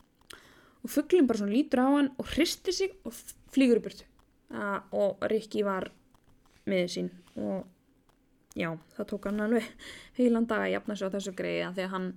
[0.84, 3.12] og fugglin bara svona lítur á hann og hristir sig og
[3.52, 3.88] flýgur upp
[4.92, 5.90] og Rikki var
[6.68, 7.64] með sín og
[8.54, 9.68] já, það tók hann alveg
[10.18, 12.08] heilan dag að jafna sig á þessu greiði því að hann,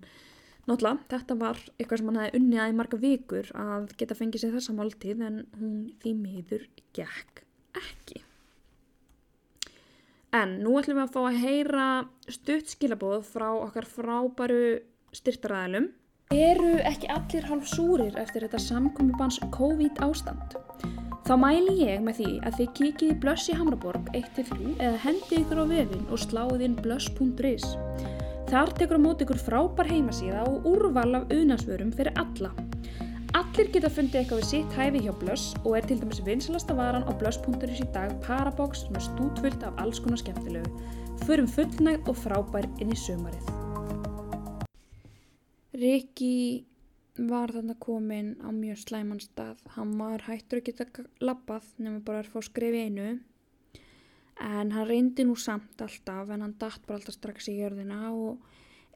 [0.68, 4.44] náttúrulega, þetta var eitthvað sem hann hefði unnið að í marga vikur að geta fengið
[4.44, 7.44] sér þessa máltíð en hún því miður gekk
[7.78, 8.27] ekki
[10.38, 11.86] En nú ætlum við að fá að heyra
[12.30, 14.66] stutt skilabóð frá okkar frábæru
[15.16, 15.88] styrtaræðilum.
[16.36, 20.58] Eru ekki allir hálf súrir eftir þetta samkommibans COVID ástand?
[21.28, 25.42] Þá mæli ég með því að þið kikið í Blöss í Hamraborg 1-3 eða hendi
[25.42, 27.68] ykkur á vefin og sláðið inn blöss.is.
[28.52, 32.54] Þar tekur á mót ykkur frábær heimasíða og úrval af auðnarsvörum fyrir alla.
[33.36, 37.04] Allir geta fundið eitthvað við sitt hæfi hjá Blöss og er til dæmis vinsalasta varan
[37.04, 40.70] á blöss.is í dag Parabox sem er stútvöld af alls konar skemmtilegu.
[41.26, 43.50] Förum fullnægt og frábær inn í sömarið.
[45.78, 46.66] Rikki
[47.18, 49.60] var þarna komin á mjög slæman stað.
[49.76, 53.10] Hann var hættur að geta lappað nema bara að fá skref í einu.
[54.38, 58.38] En hann reyndi nú samt alltaf en hann dætt bara alltaf strax í jörðina og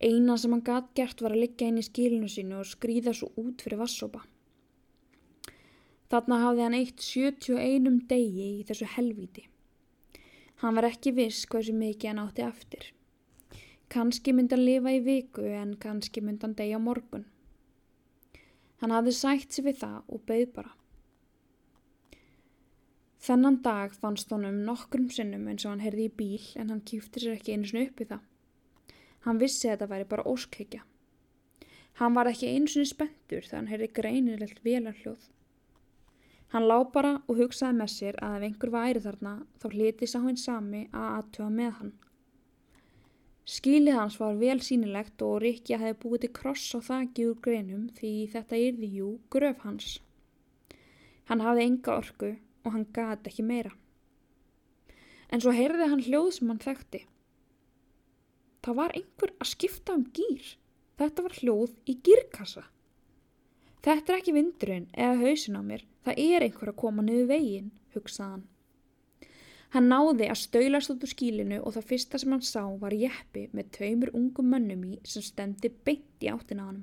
[0.02, 3.32] eina sem hann gætt gert var að liggja inn í skilinu sínu og skrýða svo
[3.42, 4.24] út fyrir vassópa.
[6.12, 9.46] Þarna hafði hann eitt 71 degi í þessu helvíti.
[10.62, 12.90] Hann var ekki viss hversu mikið hann átti eftir.
[13.92, 17.24] Kanski myndi hann lifa í viku en kanski myndi hann degja morgun.
[18.82, 20.74] Hann hafði sætt sér við það og beð bara.
[23.22, 27.22] Þennan dag fannst honum nokkrum sinnum eins og hann herði í bíl en hann kýfti
[27.22, 28.24] sér ekki einu snu upp í það.
[29.26, 30.82] Hann vissi að þetta væri bara óskleikja.
[32.00, 35.28] Hann var ekki einu sinni spendur þegar hann heyrði greinilegt velarhljóð.
[36.52, 40.18] Hann lá bara og hugsaði með sér að ef einhver væri þarna þá hliti sá
[40.24, 41.92] hinn sami að aðtjóða með hann.
[43.52, 47.88] Skílið hans var vel sínilegt og Rikki hefði búið til kross á þakki úr greinum
[47.98, 49.94] því þetta yrði jú gröf hans.
[51.30, 52.34] Hann hafði enga orku
[52.66, 53.72] og hann gati ekki meira.
[55.32, 57.06] En svo heyrði hann hljóð sem hann þekkti.
[58.62, 60.54] Það var einhver að skipta um gýr.
[61.02, 62.68] Þetta var hljóð í gýrkassa.
[63.82, 65.86] Þetta er ekki vindurinn eða hausin á mér.
[66.06, 68.44] Það er einhver að koma niður veginn, hugsaðan.
[69.72, 73.48] Hann náði að stöylast út úr skílinu og það fyrsta sem hann sá var jeppi
[73.56, 76.82] með tveimur ungum mönnum í sem stendi beint í áttina á hann.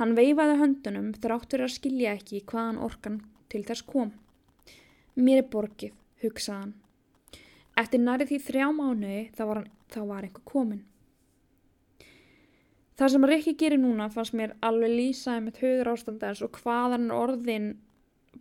[0.00, 3.20] Hann veifaði höndunum þráttur að skilja ekki hvaðan orkan
[3.52, 4.14] til þess kom.
[5.14, 5.92] Mér er borgið,
[6.24, 6.72] hugsaðan.
[7.80, 10.82] Eftir nærið því þrjá mánuði þá var, hann, þá var einhver komin.
[13.00, 17.70] Það sem Rikki gerir núna fannst mér alveg lýsaði með högur ástandans og hvaðan orðin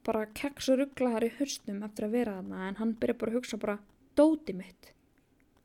[0.06, 3.38] bara keks og rugglaðar í höstum eftir að vera þarna en hann byrja bara að
[3.40, 3.78] hugsa bara
[4.20, 4.92] dóti mitt,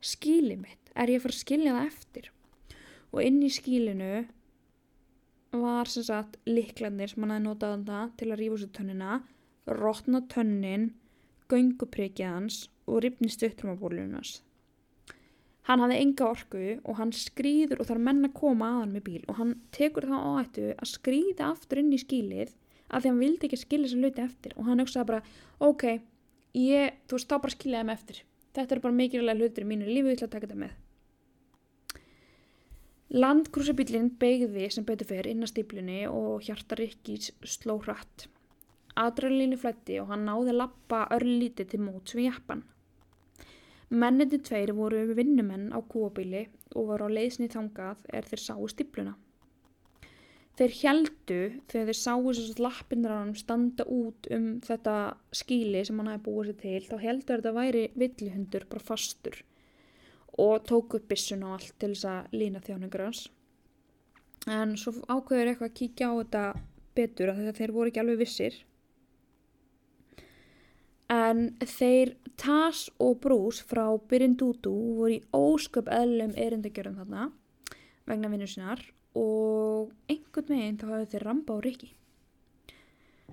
[0.00, 2.30] skíli mitt, er ég að fara að skilja það eftir?
[3.10, 4.12] Og inn í skílinu
[5.56, 9.18] var sem sagt liklandir sem hann hefði notað þarna til að rífa úr tönnina,
[9.66, 10.88] rótna tönnin,
[11.50, 14.42] gönguprikið hans og ripni stuttrumabólunast.
[15.66, 19.04] Hann hafði enga orku og hann skrýður og þarf menna að koma að hann með
[19.08, 22.52] bíl og hann tekur þá áættu að skrýða aftur inn í skílið
[22.86, 25.22] af því hann vildi ekki skilja þessu luti eftir og hann hugsaði bara,
[25.58, 25.84] ok,
[26.54, 28.20] ég, þú veist, þá bara skilja þeim eftir.
[28.56, 30.76] Þetta er bara mikilvæg hlutur í mínu lífi, ég ætla að taka þetta með.
[33.16, 38.28] Landkrúsabílinn beigði sem betur fyrir inn að stíplunni og hjarta Rikkis sló hratt.
[38.98, 42.64] Adrenalínu flætti og hann náði lappa örlítið til móts við jæppan.
[43.90, 49.14] Menniti tveir voru vinnumenn á kúabíli og voru á leiðsni þangað er þeir sáu stipluna.
[50.56, 54.94] Þeir heldu þegar þeir sáu þess að lappindur á hann standa út um þetta
[55.30, 59.42] skíli sem hann hafi búið sér til þá heldur þetta væri villihundur bara fastur
[60.42, 63.26] og tók upp bissun og allt til þess að lína þjóningur hans.
[64.48, 66.44] En svo ákveður eitthvað að kíkja á þetta
[66.96, 68.58] betur að þeir voru ekki alveg vissir
[71.12, 77.28] En þeir Tas og Brús frá Byrindútú voru í ósköp eðlum erindagjörðum þarna
[78.06, 78.82] vegna vinnu sinnar
[79.16, 81.88] og einhvern veginn þá hafðu þeir ramba á Rikki.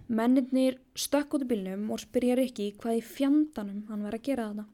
[0.07, 4.47] Mennirnir stökk út í bylnum og spyrja Rikki hvað í fjandanum hann var að gera
[4.51, 4.65] þarna.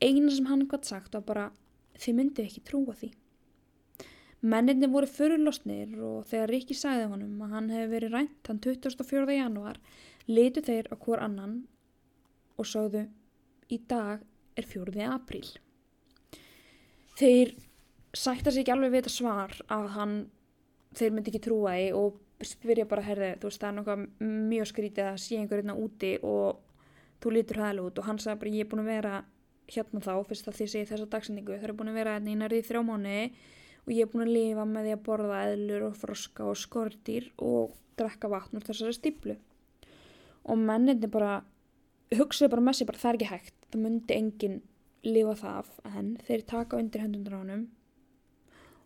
[0.00, 1.48] Eina sem hann gott sagt var bara
[2.00, 3.10] þið myndi ekki trúa því.
[4.40, 9.26] Mennirnir voru fyrirlostnir og þegar Rikki sagði honum að hann hefði verið rænt hann 24.
[9.36, 9.82] januar
[10.30, 11.56] litu þeir á hvort annan
[12.60, 13.06] og sagðu
[13.70, 14.22] í dag
[14.58, 15.46] er fjórði apríl.
[17.18, 17.54] Þeir
[18.16, 20.16] sætta sig ekki alveg við þetta svar að hann,
[20.96, 24.04] þeir myndi ekki trúa því og spyrja bara, herði, þú veist það er nokkað
[24.50, 26.62] mjög skrítið að sé einhver hérna úti og
[27.20, 29.14] þú lítur hæðilega út og hann sagði bara ég er búin að vera
[29.70, 32.38] hérna þá fyrst að því segi þessa dagsendingu, það er búin að vera hérna í
[32.40, 33.18] nærið þrjá mánu
[33.84, 37.28] og ég er búin að lifa með því að borða eðlur og froska og skortýr
[37.44, 39.36] og drekka vatn úr þessari stíplu
[40.44, 41.40] og menninni bara
[42.16, 43.58] hugsaðu bara með sér bara það er ekki hægt.
[43.70, 44.56] Það myndi enginn
[45.06, 45.70] lifa það af.
[45.90, 47.68] En þeir taka undir hendundur á honum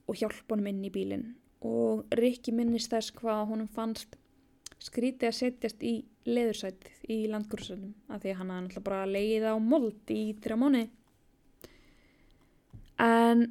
[0.05, 1.31] og hjálpa honum inn í bílinn.
[1.65, 4.19] Og Rikki minnist þess hvað honum fannst
[4.85, 5.95] skrítið að setjast í
[6.29, 10.57] leðursætið í landgrúsöndum af því að hann hafði náttúrulega bara leiðið á mold í þrjá
[10.61, 10.83] mánu
[13.05, 13.45] en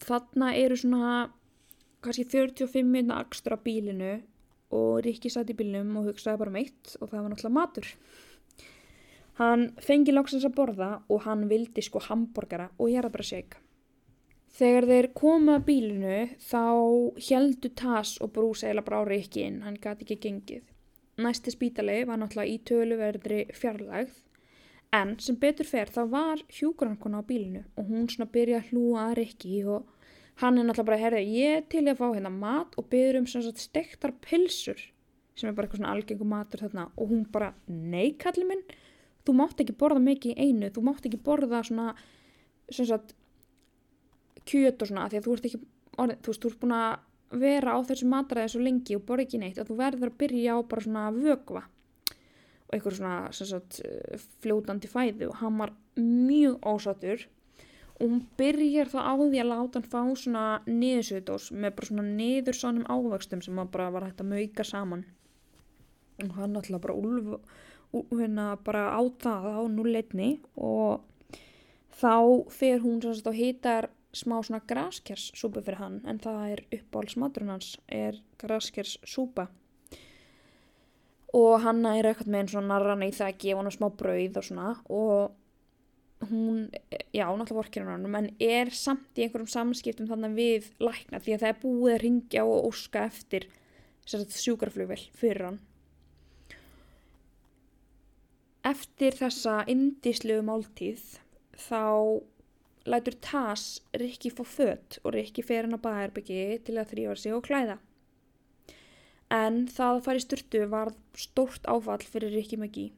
[0.00, 1.14] þarna eru svona
[2.04, 4.12] kannski 45 minna á bílinu
[4.76, 7.88] og Rikki satt í bílnum og hugsaði bara meitt um og það var náttúrulega matur.
[9.40, 13.56] Hann fengi langsins að borða og hann vildi sko hambúrgara og shake.
[14.50, 16.64] Þegar þeir koma að bílinu þá
[17.28, 20.64] heldu Tas og Brús eila bara á Rikki inn, hann gæti ekki gengið.
[21.16, 24.18] Næsti spítali var náttúrulega í töluverðri fjarlægð
[24.92, 29.06] en sem betur fer þá var hjúgrankona á bílinu og hún svona byrja að hlúa
[29.06, 29.86] að Rikki og
[30.40, 33.28] hann er náttúrulega bara, herði, ég til ég að fá hérna mat og byrður um
[33.30, 34.80] svona stektar pilsur
[35.36, 36.88] sem er bara eitthvað svona algengum matur þarna.
[37.00, 38.64] Og hún bara, nei kallið minn
[39.24, 40.70] þú mátt ekki borða mikið í einu.
[40.72, 41.94] Þú mátt ekki borða svona
[42.70, 43.18] svona svona
[44.48, 45.60] kjöt og svona því að þú ert ekki,
[46.00, 49.26] orðið, þú veist, þú ert búin að vera á þessu matræði svo lengi og borða
[49.26, 51.62] ekki neitt að þú verður að byrja á bara svona vögva
[52.70, 57.26] og eitthvað svona, svona fljótandi fæði og hann var mjög ósattur
[58.00, 62.06] og hún byrjar þá á því að láta hann fá svona niðursöðdós með bara svona
[62.08, 65.04] niður sannum ávöxtum sem bara var hægt að mauka saman.
[66.24, 67.36] Og hann alltaf bara úlf
[67.92, 71.04] hérna bara á það á núleitni og
[72.00, 77.52] þá fer hún svona að hýtar smá svona graskerssúpa fyrir hann en það er uppáhaldsmaturinn
[77.52, 79.48] hans er graskerssúpa
[81.36, 84.40] og hann er eitthvað með einn svona narran í það að gefa hann smá brauð
[84.40, 85.36] og svona og
[86.28, 86.68] hún,
[87.14, 91.42] já, náttúrulega vorkir hann en er samt í einhverjum samskiptum þannig við lækna því að
[91.42, 93.48] það er búið að ringja og óska eftir
[94.04, 95.60] sjúkarflugvel fyrir hann.
[98.66, 101.00] Eftir þessa indíslu máltíð
[101.56, 102.20] þá
[102.90, 107.36] lætur Tas Rikki fá fött og Rikki fer hann á bæðarbyggi til að þrýfa sig
[107.36, 107.78] og klæða.
[109.32, 112.90] En það að fara í styrtu var stórt áfall fyrir Rikki Maggi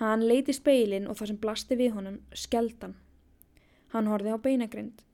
[0.00, 2.96] Hann leiti speilin og það sem blasti við honum skeldan.
[3.94, 5.04] Hann horfi á beinagrind.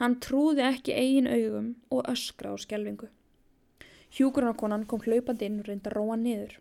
[0.00, 3.08] Hann trúði ekki eigin augum og öskra á skelvingu.
[4.16, 6.58] Hjúgrunarkonan kom hlaupandi inn og reyndi að róa niður.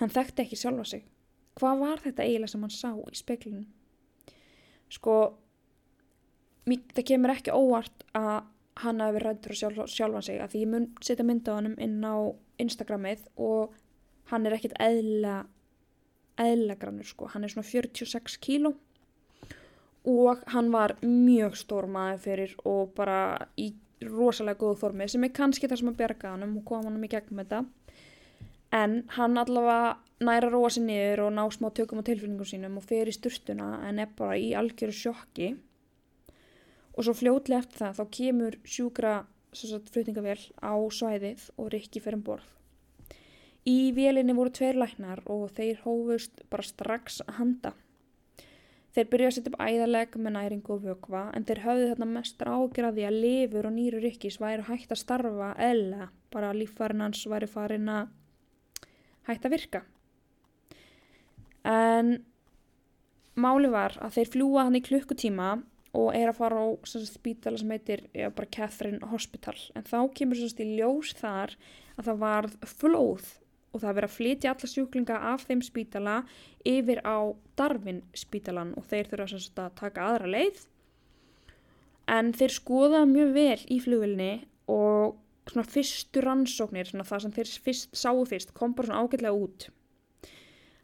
[0.00, 1.04] Hann þekkti ekki sjálfa sig.
[1.58, 3.66] Hvað var þetta eiginlega sem hann sá í speilinu?
[4.90, 5.16] Sko,
[6.66, 8.48] það kemur ekki óvart að
[8.80, 11.76] hann hafi rættur á sjálf, sjálfa sig að því ég mun setja mynda á hann
[11.78, 12.16] inn á
[12.62, 13.74] Instagramið og
[14.32, 15.42] hann er ekkit eðla
[16.40, 18.74] eðlagrannur sko, hann er svona 46 kíló.
[20.08, 25.34] Og hann var mjög stór maður fyrir og bara í rosalega góðu formi sem er
[25.36, 27.64] kannski það sem að berga hann og koma hann í gegnum þetta.
[28.72, 32.86] En hann allavega næra róa sér niður og ná smá tökum á tilfinningum sínum og
[32.86, 35.50] fer í styrtuna en er bara í algjöru sjokki.
[36.96, 39.14] Og svo fljótlega eftir það þá kemur sjúkra
[39.90, 42.48] flutningavél á svæðið og Rikki fer um borð
[43.68, 47.72] Í vélinni voru tveir læknar og þeir hófust bara strax að handa.
[48.90, 52.40] Þeir byrjuði að setja upp æðaleg með næringu og vögva en þeir höfðu þarna mest
[52.42, 57.46] ágjörði að lifur og nýru rikkis væri hægt að starfa eða bara líffarin hans væri
[57.50, 58.08] farin að
[59.28, 59.82] hægt að virka.
[61.68, 62.16] En
[63.36, 65.50] máli var að þeir fljúa hann í klukkutíma
[66.00, 70.62] og er að fara á spítala sem heitir bara Catherine Hospital en þá kemur sagt,
[70.62, 71.54] í ljós þar
[71.98, 73.30] að það varð flóð
[73.70, 76.16] og það verið að flytja alla sjúklinga af þeim spítala
[76.66, 77.18] yfir á
[77.58, 80.64] Darwin spítalan og þeir þurfa að taka aðra leið
[82.10, 84.32] en þeir skoða mjög vel í flugvilni
[84.70, 85.18] og
[85.50, 89.68] svona fyrstu rannsóknir, svona það sem þeir fyrst, sáu fyrst, kom bara svona ágætlega út.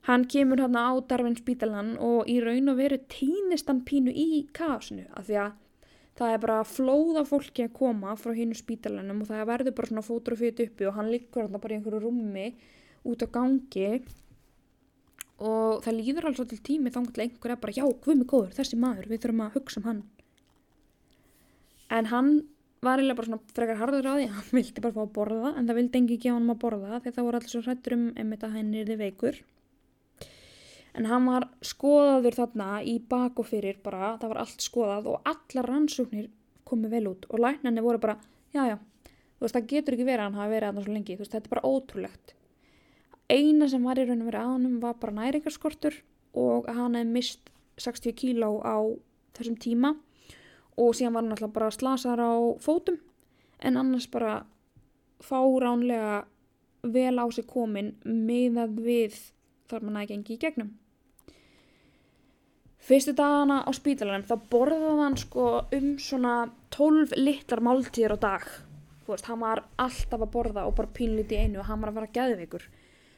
[0.07, 4.47] Hann kemur hérna á Darwin spítalan og í raun og veru týnist hann pínu í
[4.55, 5.55] kaosinu af því að
[6.17, 10.07] það er bara flóða fólki að koma frá hínu spítalanum og það verður bara svona
[10.07, 12.47] fótur og fyrir uppi og hann liggur hérna bara í einhverju rúmi
[13.07, 13.91] út á gangi
[15.37, 18.79] og það líður alveg til tími þá einhver er bara já, hvað með góður, þessi
[18.81, 20.05] maður, við þurfum að hugsa um hann.
[21.93, 22.31] En hann
[22.85, 25.69] var eiginlega bara svona frekar harður á því hann vildi bara fá að borða en
[25.69, 28.47] það vildi engi gefa hann að borða því það voru allir svo hrættur um einmitt
[28.47, 29.41] að henni er þið veikur
[30.97, 35.33] en hann var skoðaður þarna í bak og fyrir bara, það var allt skoðað og
[35.33, 36.31] allar rannsóknir
[36.67, 38.17] komið vel út og læknarnir voru bara,
[38.55, 41.19] já já þú veist það getur ekki verið að hann hafi verið aðná svo lengi
[41.21, 42.36] veist, þetta er bara ótrúlegt
[43.33, 45.99] eina sem var í raun og verið aðanum var bara næringarskortur
[46.37, 47.53] og hann hefði mist
[47.83, 48.77] 60 kíló á
[49.37, 49.95] þessum tíma
[50.77, 52.99] og síðan var hann alltaf bara slasar á fótum
[53.59, 54.45] en annars bara
[55.25, 56.25] fáránlega
[56.83, 59.23] vel á sig komin meðað við
[59.67, 60.75] þar mann að gengi í gegnum
[62.87, 66.35] Fyrstu dagana á spítalanum þá borðaði hann sko um svona
[66.77, 68.45] 12 litlar máltíðir á dag.
[69.03, 71.99] Þú veist, hann var alltaf að borða og bara pínlítið einu og hann var að
[71.99, 72.69] vera gæðveikur.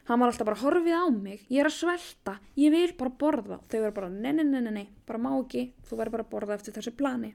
[0.09, 3.59] Hann var alltaf bara horfið á mig, ég er að svelta, ég vil bara borða.
[3.69, 6.57] Þau verður bara, nei, nei, nei, nei, bara má ekki, þú verður bara að borða
[6.57, 7.35] eftir þessu plani.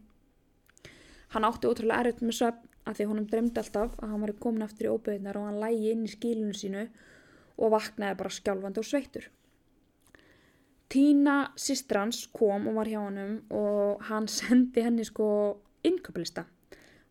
[1.36, 4.66] Hann átti ótrúlega erfitt með söp að því honum dremdi alltaf að hann var komin
[4.66, 6.84] aftur í óbyrðinar og hann lægi inn í skílunu sínu
[7.62, 9.30] og vaknaði bara skjálfandi og sveittur.
[10.94, 15.28] Tína sýstrans kom og var hjá hannum og hann sendi henni sko
[15.86, 16.46] innköpulista.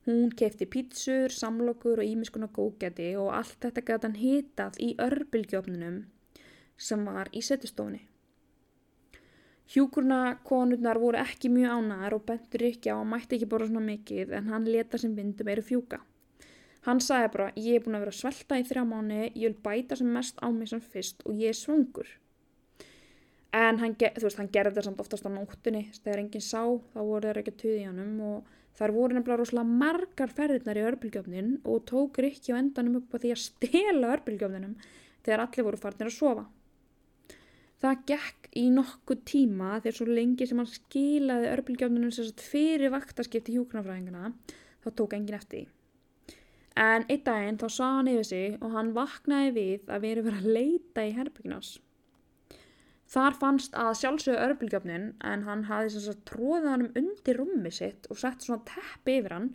[0.06, 6.00] Hún kefti pítsur, samlokur og ímiskuna góðgæti og allt þetta gæti hann hitað í örbylgjófnunum
[6.76, 8.00] sem var í setustofni.
[9.72, 13.84] Hjúkurna konurnar voru ekki mjög ánæðar og bentur ekki á að mætti ekki bora svona
[13.86, 16.00] mikið en hann leta sem vindum eru fjúka.
[16.82, 19.96] Hann sagði bara, ég er búin að vera svelta í þrjá mánu, ég vil bæta
[19.96, 22.10] sem mest á mig sem fyrst og ég er svongur
[23.52, 26.62] en hann, veist, hann gerði þetta samt oftast á nóttunni þegar enginn sá,
[26.94, 30.86] þá voru þeir ekki að tuði hann og þar voru nefnilega rosalega margar ferðirnar í
[30.88, 34.74] örbulgjöfnin og tók Rikki á endanum upp á því að stela örbulgjöfninum
[35.22, 36.46] þegar allir voru farnir að sofa.
[37.82, 44.34] Það gekk í nokkuð tíma þegar svo lengi sem hann skilaði örbulgjöfninum fyrir vaktaskipti hjúknarfræðingana
[44.82, 45.70] þá tók enginn eftir
[46.78, 50.38] en einn daginn þá sá hann yfir sig og hann vaknaði við að veri verið
[50.40, 51.72] að leita í herbyggnars
[53.12, 57.72] Þar fannst að sjálfsögðu örbulgjöfnin en hann hafði þess að tróða hann um undir rúmi
[57.74, 59.50] sitt og sett svona teppi yfir hann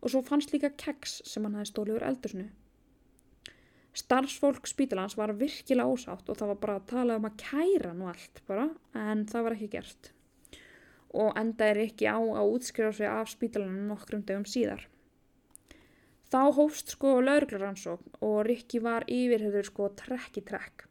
[0.00, 2.46] og svo fannst líka keks sem hann hafði stólið úr eldursnu.
[3.96, 8.10] Starfsfólk spítalans var virkilega ósátt og það var bara að tala um að kæra og
[8.10, 8.66] allt bara
[8.98, 10.10] en það var ekki gert.
[11.16, 14.82] Og enda er ekki á að útskrifa sig af spítalanum nokkrum dögum síðar.
[16.26, 20.88] Þá hófst sko lauruglaransókn og Rikki var yfirhauður sko trekk í trekk.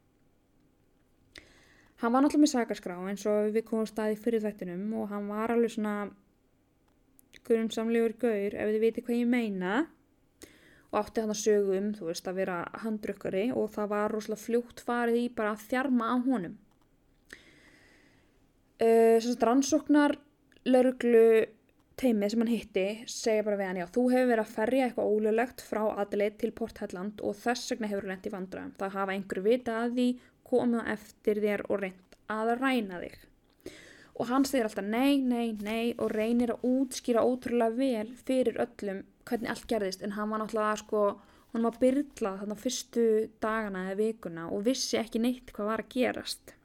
[2.05, 5.49] Hann var náttúrulega með sagaskrá eins og við komum staði fyrir þættinum og hann var
[5.55, 5.93] alveg svona
[7.47, 9.71] grunsamlegur gaur ef þið viti hvað ég meina
[10.91, 14.43] og átti hann að sögu um þú veist að vera handrukkari og það var rosalega
[14.43, 16.53] fljótt farið í bara að þjarma á honum.
[18.77, 20.15] Uh, Svona rannsóknar
[20.69, 21.25] lauruglu
[21.97, 25.17] teimið sem hann hitti segja bara við hann já þú hefur verið að ferja eitthvað
[25.17, 28.77] ólulegt frá aðleit til Port Helland og þess vegna hefur hann lendið vandraðum.
[28.77, 30.09] Það hafa einhver vita að því
[30.49, 33.15] komið eftir þér og reynd að ræna þig.
[34.15, 39.03] Og hann segir alltaf nei, nei, nei og reynir að útskýra ótrúlega vel fyrir öllum
[39.27, 41.01] hvernig allt gerðist en hann var náttúrulega sko,
[41.51, 43.07] hann var byrlað þarna fyrstu
[43.43, 46.55] dagana eða vikuna og vissi ekki neitt hvað var að gerast.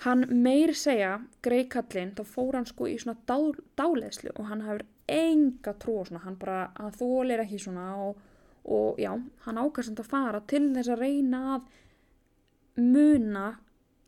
[0.00, 3.36] Hann meir segja, grei kallinn, þá fór hann sko í svona dá,
[3.76, 8.22] dáleðslu og hann hafur enga trú og svona, hann bara, hann þólir ekki svona og,
[8.64, 9.12] og já,
[9.44, 11.68] hann ákast að fara til þess að reyna að
[12.80, 13.46] muna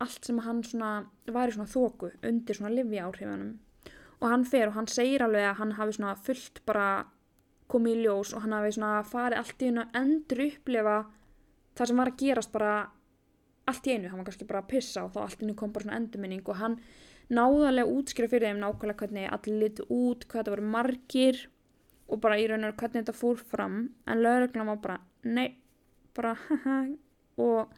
[0.03, 0.93] allt sem hann svona
[1.31, 3.53] var í svona þóku undir svona livi áhrifunum
[4.19, 6.87] og hann fer og hann segir alveg að hann hafi svona fullt bara
[7.71, 10.97] komið í ljós og hann hafi svona farið allt í einu að endur upplefa
[11.77, 12.73] það sem var að gerast bara
[13.71, 15.73] allt í einu, hann var kannski bara að pissa og þá allt í einu kom
[15.75, 16.77] bara svona endurminning og hann
[17.33, 21.39] náðarlega útskýra fyrir þeim nákvæmlega hvernig allir litur út, hvað þetta voru margir
[22.11, 23.77] og bara í raun og hvernig þetta fór fram.
[24.07, 25.55] En lögurlega var bara nei,
[26.15, 26.79] bara haha
[27.41, 27.71] og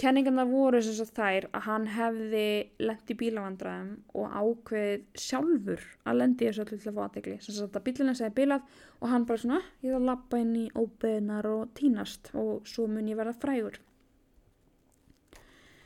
[0.00, 2.46] kenningarna voru sem sagt þær að hann hefði
[2.82, 7.56] lent í bílavandræðum og ákveðið sjálfur að lendi þessu öllu til að fá aðtegli sem
[7.58, 10.66] sagt að bílina segði bílað og hann bara svona, ég þarf að lappa inn í
[10.74, 13.78] óbeðnar og tínast og svo mun ég verða frægur.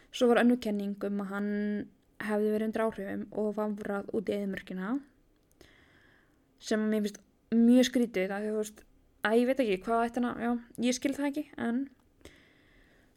[0.09, 1.53] Svo var önnu kenning um að hann
[2.25, 4.97] hefði verið undir áhrifum og vamfrað út í eðimörkina
[6.59, 7.21] sem mér finnst
[7.55, 8.81] mjög skrítið að þú veist,
[9.29, 10.51] að ég veit ekki hvað þetta, já,
[10.89, 11.85] ég skil það ekki en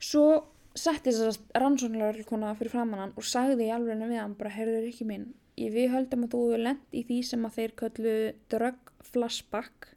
[0.02, 0.26] svo
[0.78, 5.08] setti þess að rannsóknarleikona fyrir framannan og sagði í alveg við hann bara, heyrður ekki
[5.10, 8.16] minn ég við höldum að þú hefur lent í því sem að þeir köllu
[8.52, 9.90] drug flashback.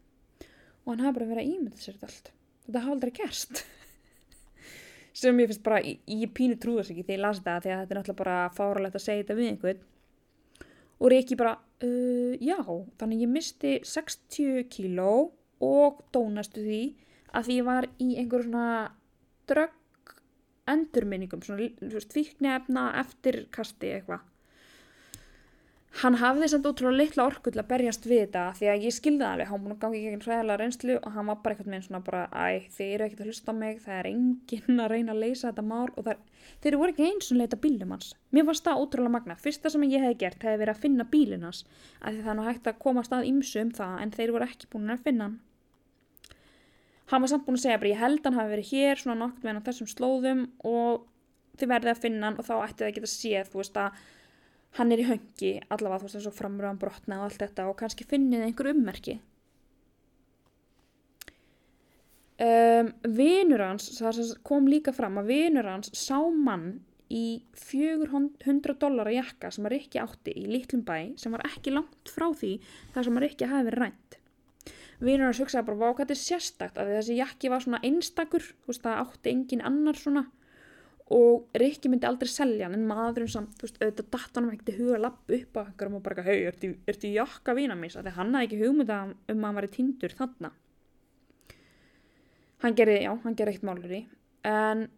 [0.85, 2.31] Og hann hafi bara verið að ímynda sér þetta allt.
[2.67, 3.63] Þetta hafa aldrei gerst.
[5.21, 7.95] Sem ég finnst bara, ég, ég pínu trúðast ekki þegar ég las þetta að þetta
[7.95, 9.87] er náttúrulega bara fáralegt að segja þetta við einhvern.
[10.99, 11.55] Og Riki bara,
[11.87, 12.59] uh, já
[13.01, 15.15] þannig ég misti 60 kíló
[15.65, 16.83] og dónastu því
[17.35, 18.67] að því ég var í einhver svona
[19.49, 19.73] drug
[20.71, 24.31] endurminningum, svona tvíknefna eftirkasti eitthvað.
[26.01, 29.23] Hann hafði samt útrúlega litla orku til að berjast við þetta því að ég skilði
[29.23, 31.85] það alveg, hann búin að gangi ekki hræðilega reynslu og hann var bara eitthvað með
[31.85, 35.15] svona bara æ, þeir eru ekkert að hlusta á mig, það er enginn að reyna
[35.15, 36.27] að leysa þetta mál og það,
[36.67, 38.11] þeir voru ekki eins og leita bílum hans.
[38.35, 39.39] Mér fannst það útrúlega magna.
[39.47, 41.63] Fyrsta sem ég hef gert hefði verið að finna bílin hans
[42.01, 44.51] af því það er nú hægt að koma stað ímsu um það en þeir voru
[44.51, 45.39] ekki búin að finna hann
[47.13, 49.45] hann var samt búin að segja bara ég held hann hafi verið hér svona nokkur
[49.45, 51.05] meðan á þessum slóðum og
[51.59, 54.01] þið verðið að finna hann og þá ætti það að geta séð þú veist að
[54.79, 57.79] hann er í höngi allavega þú veist eins og framröðan brotna og allt þetta og
[57.79, 59.21] kannski finnið einhver ummerki.
[62.35, 63.87] Um, vinur hans
[64.43, 66.81] kom líka fram að vinur hans sá mann
[67.15, 71.71] í 400 dólar að jakka sem að Rikki átti í litlum bæ sem var ekki
[71.77, 72.57] langt frá því
[72.97, 74.19] þar sem að Rikki hafi verið rænt
[75.07, 78.73] vinur hans hugsaði bara, hvað þetta er sérstakt að þessi jakki var svona einstakur þú
[78.73, 80.25] veist, það átti engin annar svona.
[81.15, 84.69] Og Rikki myndi aldrei selja hann en maðurinn samt, þú veist, auðvitað datt hann ekki
[84.71, 88.15] til huga lapp upp á einhverjum og bara, hei, ertu í jakka vina mín, þannig
[88.15, 90.53] að hann hafði ekki hugmynda um að hann var í tindur þarna.
[92.65, 94.05] Hann gerði, já, hann gerði eitt málur í
[94.45, 94.89] en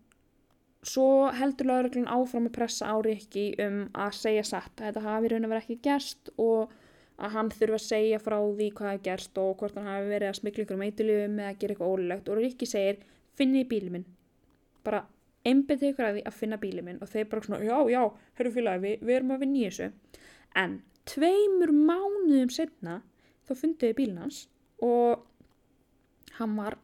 [0.87, 4.75] svo heldur lauröglun áfram að pressa á Rikki um að segja satt.
[4.79, 6.75] Að þetta hafi raun og verið ekki gerst og
[7.17, 10.31] að hann þurfa að segja frá því hvað er gerst og hvort hann hafi verið
[10.31, 12.99] að smikla ykkur um eitthiljöfum eða að gera eitthvað ólulegt og Rikki segir
[13.37, 14.07] finni bílið minn.
[14.85, 15.03] Bara
[15.47, 17.01] einbindið ykkur að því að finna bílið minn.
[17.01, 18.03] Og þeir bara svona já já,
[18.39, 19.89] hörru fylgjaði við, við erum að vinna í þessu.
[20.57, 20.77] En
[21.09, 23.01] tveimur mánuðum setna
[23.47, 24.45] þá fundiði bílinn hans
[24.85, 25.25] og
[26.37, 26.79] hann var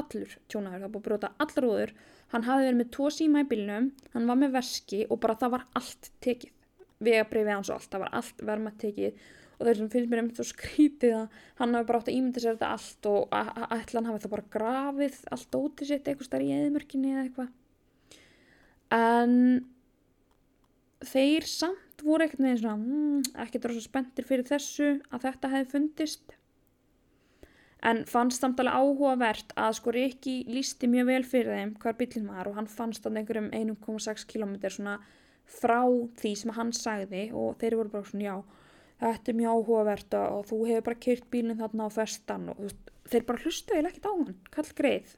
[0.00, 1.94] allur tjónaður, það búið að brota allar úður.
[2.32, 5.56] Hann hafi verið með tvo síma í bílnum hann var með veski og bara það
[5.58, 6.52] var allt tekið.
[7.04, 9.24] Vegabrifið hans og allt, það var allt verma tekið
[9.64, 12.56] og þessum finnst mér einmitt svo skrítið að hann hafi bara átt að ímynda sér
[12.58, 13.36] þetta allt og
[13.78, 17.52] ætla hann hafi það bara grafið allt ótið sitt eitthvað starf í eðimörkinni eða eitthvað.
[18.94, 19.34] En
[21.08, 25.70] þeir samt voru ekkert með svona mm, ekkert rosa spenntir fyrir þessu að þetta hefði
[25.72, 26.36] fundist.
[27.84, 32.28] En fannst samt alveg áhugavert að sko Rikki lísti mjög vel fyrir þeim hver bílinn
[32.28, 34.98] var og hann fannst á einhverjum 1,6 km svona
[35.44, 35.80] frá
[36.20, 38.36] því sem hann sagði og þeir voru bara svona já
[39.04, 42.92] þetta er mjög áhugavert og þú hefur bara kyrt bílinn þarna á festan og veist,
[43.10, 45.14] þeir bara hlusta eða ekkert á hann, kall greið.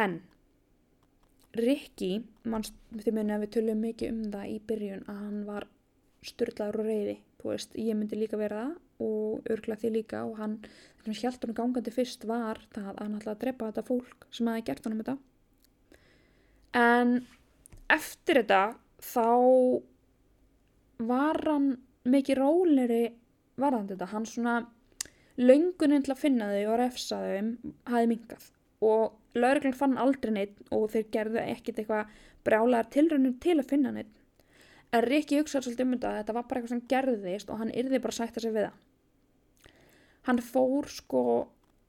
[0.00, 0.20] En
[1.58, 2.12] Rikki
[2.44, 5.66] þið minna að við tölum mikið um það í byrjun að hann var
[6.26, 10.58] störtlaður og reyði veist, ég myndi líka vera það og örgla því líka og hann
[11.00, 14.50] þannig að hjæltunum gangandi fyrst var það að hann ætlaði að drepa þetta fólk sem
[14.50, 15.16] aðeins gert hann um þetta.
[16.80, 17.14] En
[17.90, 18.62] eftir þetta
[19.00, 19.26] þá
[21.08, 21.72] var hann
[22.10, 23.02] mikið róleri
[23.60, 24.54] varðandi þetta, hann svona
[25.40, 27.50] löngunin til að finna þau og refsa þau
[27.92, 28.48] hafi mingað
[28.84, 33.92] og lauruglan fann aldrei neitt og þeir gerðu ekkert eitthvað brjálegar tilrönnum til að finna
[33.94, 34.20] neitt
[34.90, 37.72] en Rikki hugsaði svolítið um þetta að þetta var bara eitthvað sem gerðist og hann
[37.82, 38.78] yrði bara að sætta sig við það.
[40.28, 41.24] Hann fór sko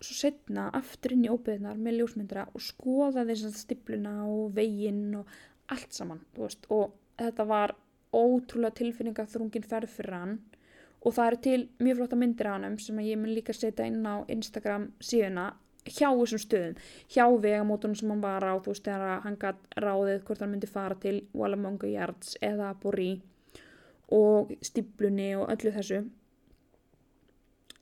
[0.01, 5.33] svo setna aftur inn í óbyðnar með ljósmyndra og skoðaði stipluna og veginn og
[5.71, 7.75] allt saman veist, og þetta var
[8.13, 10.37] ótrúlega tilfinningaþrungin ferð fyrir hann.
[11.01, 14.05] Og það eru til mjög flotta myndir á hann sem ég mun líka setja inn
[14.05, 15.51] á Instagram síðuna
[15.89, 16.75] hjá þessum stöðum,
[17.09, 20.69] hjá vegamótunum sem hann var á, þú veist, þegar hann gætt ráðið hvort hann myndi
[20.69, 23.15] fara til Wallamonga Yards eða Bori
[24.13, 26.03] og stiplunni og öllu þessu.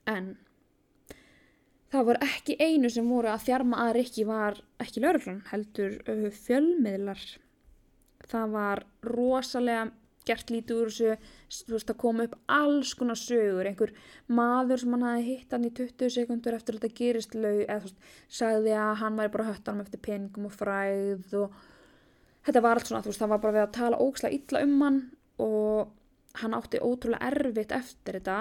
[0.07, 0.37] En
[1.91, 5.99] það voru ekki einu sem voru að þjarma að Rikki var ekki lauruglan, heldur
[6.45, 7.23] fjölmiðlar.
[8.29, 9.89] Það var rosalega
[10.27, 11.15] gert lítið úr þessu,
[11.67, 13.93] þú veist, það kom upp alls konar sögur, einhver
[14.27, 17.79] maður sem hann hafi hitt hann í 20 sekundur eftir að þetta gerist lau, eða
[17.79, 18.09] þú veist,
[18.39, 21.57] sagði að hann væri bara höttanum eftir peningum og fræð og
[22.47, 24.77] þetta var allt svona, þú veist, það var bara við að tala ókslega illa um
[24.85, 25.01] hann
[25.39, 25.95] og
[26.43, 28.39] hann átti ótrúlega erfitt eftir þetta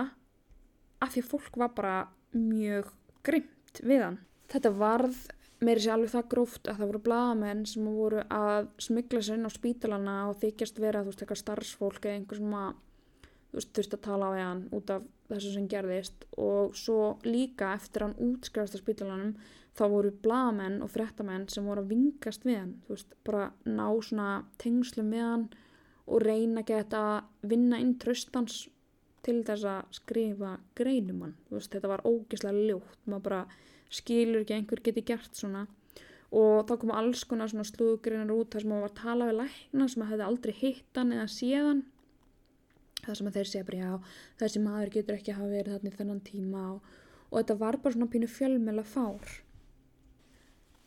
[0.98, 1.96] af því að fólk var bara
[2.34, 2.90] mjög
[3.26, 4.18] grimt við hann.
[4.48, 5.18] Þetta varð
[5.64, 9.48] meiri sér alveg það gróft að það voru bladamenn sem voru að smyggla sér inn
[9.48, 12.74] á spítalana og þykjast vera þú veist eitthvað starfsfólk eða einhver sem að
[13.48, 16.26] þú veist þurfti að tala á hann út af þessu sem gerðist.
[16.40, 19.34] Og svo líka eftir hann útskrifast á spítalanum
[19.78, 23.86] þá voru bladamenn og frettamenn sem voru að vingast við hann þú veist bara ná
[24.02, 24.28] svona
[24.62, 25.46] tengslum við hann
[26.09, 28.66] og reyna að geta að vinna inn tröstans
[29.26, 31.34] til þess að skrifa greinum hann.
[31.50, 33.00] Veist, þetta var ógeðslega ljótt.
[33.06, 33.42] Maður bara
[33.91, 35.66] skilur ekki einhver geti gert svona.
[36.28, 39.39] Og þá koma alls konar svona slúðgreinar út þar sem maður var að tala við
[39.39, 41.86] lækna sem maður hefði aldrei hitt hann eða séðan
[43.09, 43.93] það sem að þeir segja bara já
[44.43, 46.97] þessi maður getur ekki að hafa verið þarna í þennan tíma og,
[47.28, 49.36] og þetta var bara svona pínu fjölmjöla fár.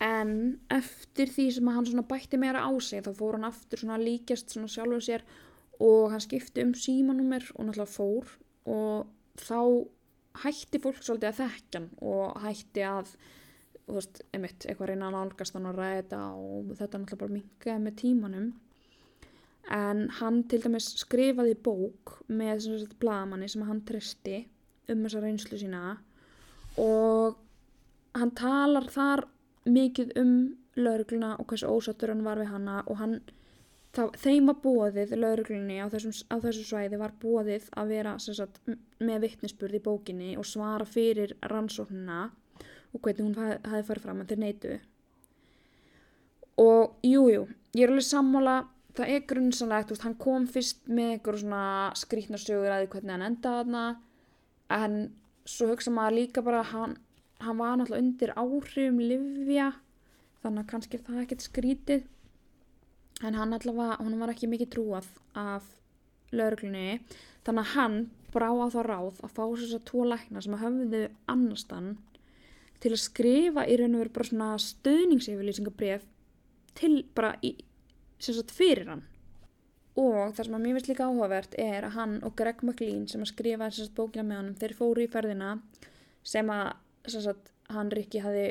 [0.01, 0.35] En
[0.73, 4.01] eftir því sem að hann svona bætti meira á sig þá fór hann aftur svona
[4.01, 5.25] líkjast svona sjálfur sér
[5.81, 8.31] og hann skipti um símanúmer og náttúrulega fór.
[8.69, 9.09] Og
[9.41, 9.59] þá
[10.39, 13.13] hætti fólk svolítið að þekkjan og hætti að
[13.85, 17.83] þú veist, einmitt, eitthvað reyna að nálgast hann og ræða og þetta náttúrulega bara mingaði
[17.83, 18.47] með tímanum.
[19.71, 24.39] En hann til dæmis skrifaði bók með svona blagamanni sem hann treysti
[24.91, 25.83] um þessa reynslu sína
[26.81, 27.37] og
[28.17, 29.25] hann talar þar
[29.69, 30.33] mikið um
[30.79, 33.19] laurugluna og hversu ósattur hann var við hanna og hann
[33.91, 38.61] Það, þeim var bóðið, lauruglunni á, á þessu svæði var bóðið að vera sagt,
[39.03, 42.21] með vittnesburð í bókinni og svara fyrir rannsóknuna
[42.91, 44.77] og hvernig hún haf, hafi farið fram að þeir neytu.
[46.61, 47.43] Og jújú, jú,
[47.75, 48.55] ég er alveg sammála,
[48.95, 51.65] það er grunnsanlegt, hann kom fyrst með einhverjum svona
[51.99, 53.83] skrítnarsögur að hvernig hann endaði þarna
[54.71, 54.97] en
[55.47, 56.97] svo hugsa maður líka bara hann,
[57.43, 59.71] hann var náttúrulega undir áhrifum livja
[60.43, 62.09] þannig að kannski það ekkert skrítið
[63.21, 65.67] en hann allavega, hann var ekki mikið trúað af
[66.31, 67.01] lauruglunni
[67.45, 67.97] þannig að hann
[68.31, 71.01] brá á þá ráð að fá þess að tvo lækna sem að höfðu
[71.33, 71.91] annarstann
[72.81, 76.05] til að skrifa í raun og veru bara svona stöðningseyfirlýsingabref
[76.79, 77.53] til bara í,
[78.17, 79.03] sem sagt fyrir hann.
[79.99, 83.21] Og það sem að mér finnst líka áhugavert er að hann og Greg McLean sem
[83.21, 85.51] að skrifa þess að bókina með honum þeir fóru í ferðina
[86.23, 86.71] sem að
[87.11, 88.45] sem sagt, hann Rikki hafi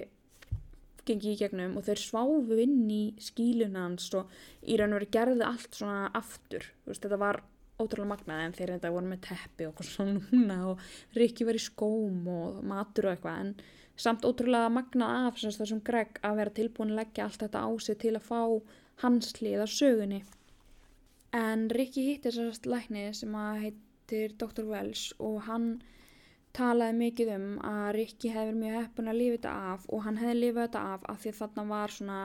[1.09, 4.31] gengið í gegnum og þeir sváfu inn í skílunans og
[4.63, 7.43] í raun og veru gerði allt svona aftur veist, þetta var
[7.81, 11.63] ótrúlega magnað en þeir þetta voru með teppi og svona núna og Rikki var í
[11.65, 13.55] skóm og matur og eitthvað en
[14.01, 17.99] samt ótrúlega magnað af þessum Greg að vera tilbúin að leggja allt þetta á sig
[18.01, 18.41] til að fá
[19.05, 20.21] hans hlið á sögunni
[21.37, 24.67] en Rikki hittir þessast lækni sem að heitir Dr.
[24.69, 25.73] Wells og hann
[26.57, 30.39] talaði mikið um að Rikki hefði mjög heppun að lifa þetta af og hann hefði
[30.39, 32.21] lifað þetta af af því að þarna var svona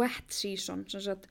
[0.00, 1.26] wet season, sagt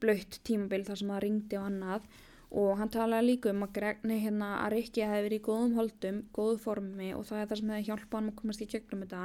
[0.00, 2.10] blöytt tímabil þar sem það ringdi og annað
[2.50, 6.16] og hann talaði líka um að, Gregni, hérna, að Rikki hefði verið í góðum holdum,
[6.34, 9.20] góðu formi og það er það sem hefði hjálpað hann að komast í gegnum þetta.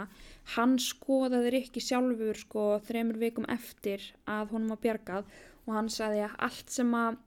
[0.56, 5.34] Hann skoðaði Rikki sjálfur sko þremur vikum eftir að honum var bjargað
[5.66, 7.18] og hann sagði að allt sem að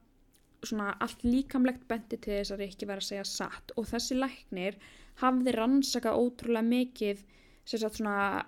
[0.66, 3.74] svona allt líkamlegt bendi til þess að Rikki verið að segja satt.
[3.76, 4.78] Og þessi læknir
[5.22, 7.24] hafði rannsaka ótrúlega mikið
[7.68, 8.44] svona,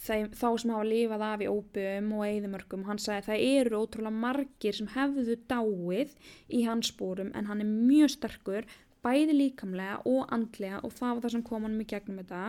[0.00, 3.82] þeim, þá sem hafa lifað af í óbum og eðimörkum hann sagði að það eru
[3.82, 6.14] ótrúlega margir sem hefðu dáið
[6.48, 8.70] í hans spórum en hann er mjög sterkur
[9.04, 12.44] bæði líkamlega og andlega og það var það sem kom hann mjög gegnum þetta.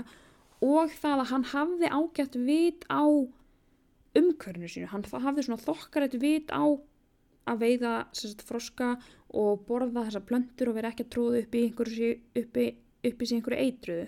[0.66, 3.04] Og það að hann hafði ágætt vit á
[4.16, 6.64] umkörnu sínu, hann hafði svona þokkarætt vit á
[7.50, 8.96] að veiða sagt, froska
[9.36, 12.66] og borða þessa plöntur og vera ekki að tróða upp í einhverju uppi,
[13.06, 14.08] uppi sig einhverju eitruðu.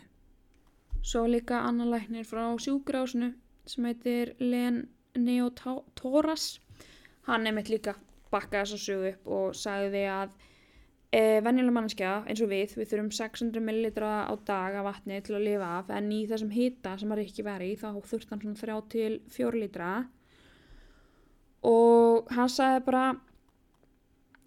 [1.07, 3.33] Svo líka annan læknir frá sjúgrásinu
[3.67, 6.57] sem heitir Len Neotoras.
[7.27, 7.95] Hann nefnitt líka
[8.31, 10.33] bakkaði þess að sögu upp og sagði að
[11.11, 15.38] e, venjulega mannskja eins og við, við þurfum 600 ml á dag af vatni til
[15.38, 18.61] að lifa af en í þessum hýta sem er ekki verið þá þurft hann svona
[18.63, 19.91] 3 til 4 litra
[21.67, 23.05] og hann sagði bara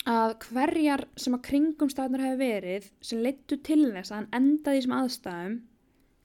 [0.08, 4.78] að hverjar sem að kringum staðnar hefur verið sem leittu til þess að hann endaði
[4.78, 5.60] í þessum aðstæðum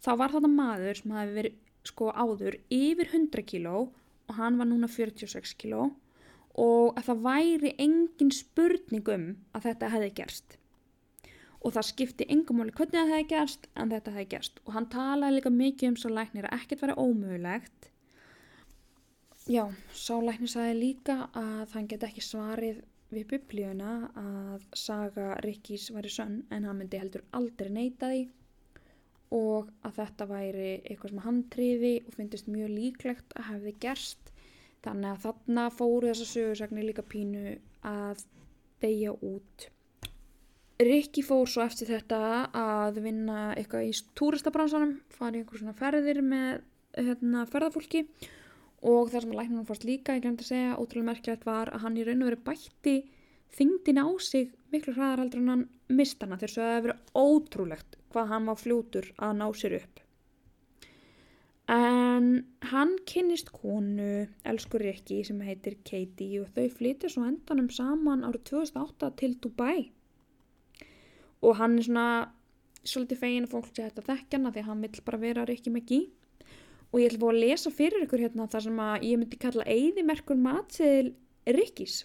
[0.05, 3.77] þá var þetta maður sem hefði verið sko áður yfir 100 kíló
[4.25, 5.89] og hann var núna 46 kíló
[6.55, 10.55] og að það væri engin spurning um að þetta hefði gerst.
[11.65, 14.59] Og það skipti engum máli hvernig það hefði gerst en þetta hefði gerst.
[14.65, 17.89] Og hann talaði líka mikið um svo læknir að ekkert væri ómögulegt.
[19.51, 22.83] Já, svo læknir sagði líka að hann get ekki svarið
[23.15, 28.25] við biblíuna að saga Rikkís væri sönn en hann myndi heldur aldrei neyta því.
[29.35, 34.31] Og að þetta væri eitthvað sem hann triði og finnist mjög líklegt að hefði gerst.
[34.85, 37.55] Þannig að þarna fóru þessa sögursagnir líka pínu
[37.89, 38.21] að
[38.83, 39.69] deyja út.
[40.85, 46.65] Rikki fór svo eftir þetta að vinna eitthvað í túristabransanum, fari einhver svona ferðir með
[46.99, 48.33] hérna, ferðarfólki og
[48.81, 52.05] það sem læknum fórst líka, ég glemt að segja, ótrúlega merkilegt var að hann í
[52.05, 52.95] raun og veri bætti
[53.55, 57.21] þingdina á sig miklu hraðar aldrei en hann mistana þegar svo að það hefur verið
[57.21, 60.01] ótrúlegt hvað hann var fljótur að ná sér upp.
[61.71, 62.27] En
[62.69, 68.43] hann kynnist konu, elskur Rikki, sem heitir Katie og þau flytja svo endanum saman árið
[68.51, 69.89] 2008 til Dubai.
[71.41, 72.09] Og hann er svona
[72.85, 75.99] svolítið fegin að fólk sé þetta þekkjana því að hann vill bara vera Rikki Maggi
[76.95, 79.39] og ég ætla að fá að lesa fyrir ykkur hérna þar sem að ég myndi
[79.41, 81.09] kalla eigðimerkur matseðil
[81.51, 81.97] Rikkis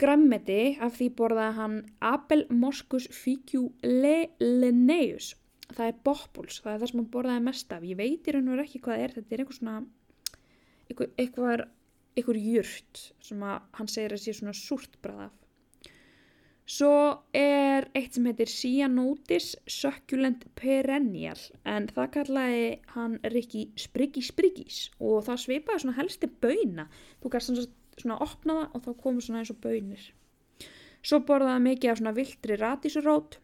[0.00, 3.08] Grammeti af því borðaði hann Abel Moscus
[3.84, 5.34] Linnaeus.
[5.70, 7.84] Það er bópuls, það er það sem hann borðaði mest af.
[7.84, 9.74] Ég veit í raun og veru ekki hvað það er þetta er eitthvað svona
[10.90, 11.64] eitthvað, eitthvað,
[12.16, 15.36] eitthvað jurt sem hann segir að sé svona súrt bræðaf
[16.70, 16.94] Svo
[17.34, 25.24] er eitt sem heitir Cyanotis Succulent Perennial en það kallaði hann Rikki Spriggi Spriggis og
[25.26, 26.86] það sveipaði svona helsti bauna.
[27.18, 27.66] Þú kannst svona,
[27.98, 30.04] svona opna það og þá komur svona eins og baunir.
[31.02, 33.40] Svo borðaði mikið af svona viltri radísurót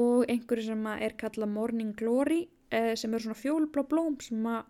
[0.00, 4.64] og einhverju sem er kallað Morning Glory eh, sem eru svona fjólblá blóm sem að,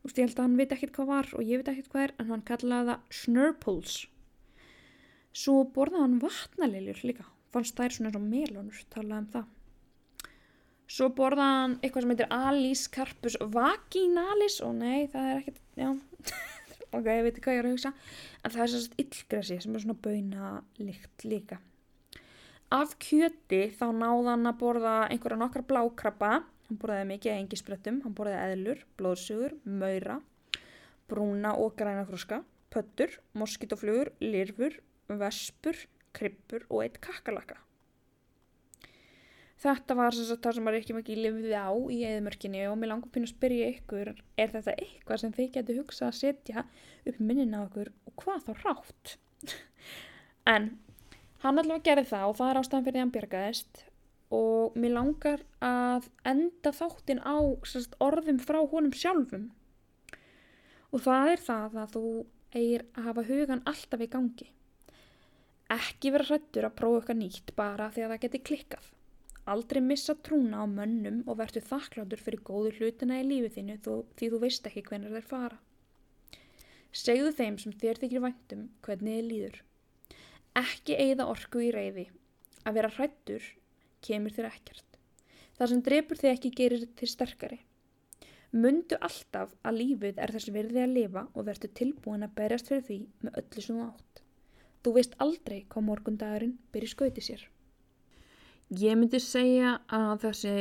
[0.00, 2.08] þú veist ég held að hann veit ekkert hvað var og ég veit ekkert hvað
[2.08, 4.00] er en hann kallaði það Snurples
[5.32, 9.50] Svo borðaði hann vatnaliljur líka, fannst þær svona eins og melónur, talaði um það.
[10.92, 14.58] Svo borðaði hann eitthvað sem heitir Alice Carpus Vaginalis.
[14.66, 15.88] Og nei, það er ekkert, já,
[16.98, 17.94] ok, ég veit ekki hvað ég er að hugsa,
[18.42, 21.60] en það er svona illgresi sem er svona baunalikt líka.
[22.72, 26.36] Af kjöti þá náði hann að borða einhverja nokkra blákrabba,
[26.68, 30.20] hann borðaði mikið engisbrettum, hann borðaði eðlur, blóðsugur, maura,
[31.08, 32.40] brúna og græna kruska,
[32.72, 34.78] pöttur, moskítoflugur, lirfur,
[35.08, 35.78] vespur,
[36.16, 37.58] kryppur og eitt kakkalaka.
[39.62, 42.90] Þetta var sem sagt það sem maður ekki mikið lifði á í eðmörkinni og mér
[42.90, 46.64] langar pínu að spyrja ykkur, er þetta eitthvað sem þið getur hugsað að setja
[47.06, 49.14] upp minnin á ykkur og hvað þá rátt?
[50.54, 50.68] en
[51.44, 53.84] hann allavega gerði það og það er ástæðan fyrir því hann björgaðist
[54.32, 57.36] og mér langar að enda þáttinn á
[57.68, 59.50] sagt, orðum frá honum sjálfum
[60.90, 62.06] og það er það að þú
[62.52, 64.48] eigir að hafa hugan alltaf í gangi.
[65.72, 68.88] Ekki vera hrættur að prófa eitthvað nýtt bara því að það geti klikkað.
[69.52, 73.94] Aldrei missa trúna á mönnum og verður þakkláttur fyrir góðu hlutina í lífið þínu þó,
[74.18, 75.58] því þú veist ekki hvernig þeir fara.
[76.92, 79.58] Segðu þeim sem þér þykir væntum hvernig þið líður.
[80.60, 82.06] Ekki eigða orku í reyði.
[82.68, 83.48] Að vera hrættur
[84.04, 84.98] kemur þér ekkert.
[85.56, 87.58] Það sem drefur þig ekki gerir þér sterkari.
[88.52, 92.84] Mundu alltaf að lífið er þess verði að lifa og verður tilbúin að berjast fyrir
[92.90, 94.21] því með öllu sem þú átt.
[94.82, 97.44] Þú veist aldrei hvað morgundagurinn byrja skauti sér.
[98.72, 100.54] Ég myndi segja að þessi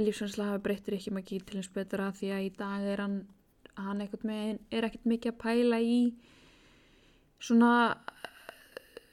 [0.00, 3.18] lífsvænsla hafi breyttir ekki mikið til eins betra því að í dag er hann,
[3.76, 5.98] hann með, er ekkert mikið að pæla í
[7.42, 7.72] svona,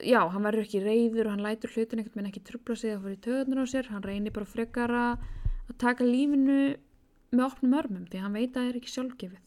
[0.00, 3.10] já, hann verður ekki reyður og hann lætur hlutin ekkert með ekki trubla sig að
[3.12, 5.28] í töðunar á sér, hann reynir bara frekar að
[5.78, 6.60] taka lífinu
[7.30, 9.46] með opnum örmum því hann veit að það er ekki sjálfgefið.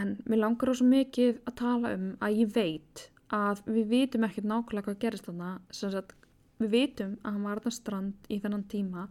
[0.00, 4.48] En mér langar ós mikið að tala um að ég veit að við vitum ekkert
[4.50, 5.52] nákvæmlega hvað gerist þarna.
[6.60, 9.06] Við vitum að hann var þarna strand í þennan tíma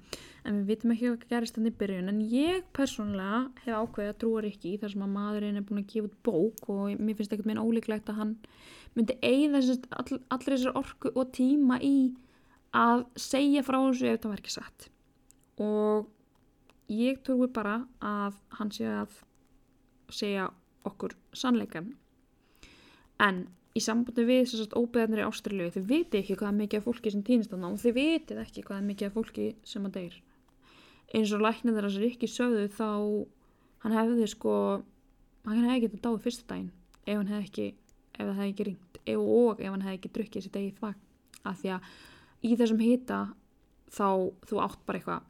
[0.45, 2.11] en við vitum ekki hvað gerist þarna í byrjun.
[2.11, 5.89] En ég persónulega hef ákveðið að trúa ekki þar sem að maðurinn er búin að
[5.93, 8.36] gefa út bók og mér finnst ekkert meina ólíklegt að hann
[8.93, 9.63] myndi eigða
[9.97, 11.95] all, allir þessar orku og tíma í
[12.78, 14.89] að segja frá þessu ef það var ekki satt.
[15.65, 16.09] Og
[16.93, 19.17] ég trúi bara að hann sé að
[20.13, 20.51] segja
[20.86, 21.95] okkur sannleikan
[23.22, 23.47] en
[23.80, 26.88] í sambandi við þess að óbeðanir í Ástralju þau viti ekki hvað er mikið af
[26.88, 29.95] fólki sem týnist þannig og þau vitið ekki hvað er mikið af fólki sem að
[29.97, 30.17] deyr.
[31.15, 32.89] Eins og læknir þar að sér ekki sögðu þá
[33.86, 34.53] hann hefði sko
[35.47, 36.71] hann hefði ekki þetta dáið fyrsta daginn
[37.05, 40.13] ef hann hefði ekki ef það hefði ekki ringt ef og ef hann hefði ekki
[40.17, 41.91] drukkið sér degið þvag af því að
[42.39, 43.19] í þessum hita
[43.89, 44.07] þá
[44.49, 45.27] þú átt bara eitthvað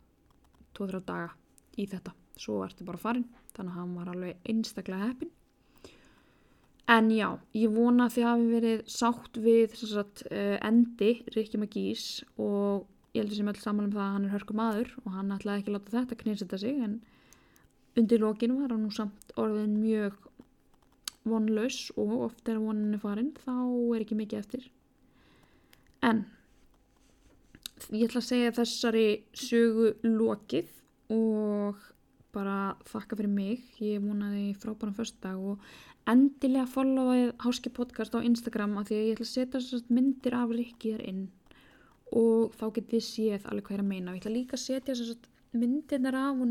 [0.80, 1.30] 2-3 daga
[1.80, 2.16] í þetta.
[2.40, 5.32] Svo ertu bara farin þannig að hann var alveg einstaklega heppin
[6.90, 12.06] En já, ég vona að þið hafi verið sátt við sagt, uh, endi Rikki Magís
[12.42, 15.36] og ég heldur sem öll saman um það að hann er hörku maður og hann
[15.36, 16.98] ætlaði ekki að láta þetta kninsetta sig en
[18.00, 20.18] undir lókinu var hann nú samt orðin mjög
[21.30, 24.68] vonlaus og oft er vonin er farin þá er ekki mikið eftir.
[26.06, 26.26] En
[27.94, 30.74] ég ætla að segja þessari sögu lokið
[31.14, 31.86] og
[32.36, 33.64] bara þakka fyrir mig.
[33.84, 35.64] Ég vonaði frábæran fyrstdag og
[36.10, 40.54] endilega followaði Háski podcast á Instagram af því að ég ætla að setja myndir af
[40.54, 41.24] Rikki þar inn.
[42.10, 44.12] Og þá getið þið séð alveg hvað ég er að meina.
[44.12, 45.18] Og ég ætla líka að setja
[45.52, 46.44] myndirnar af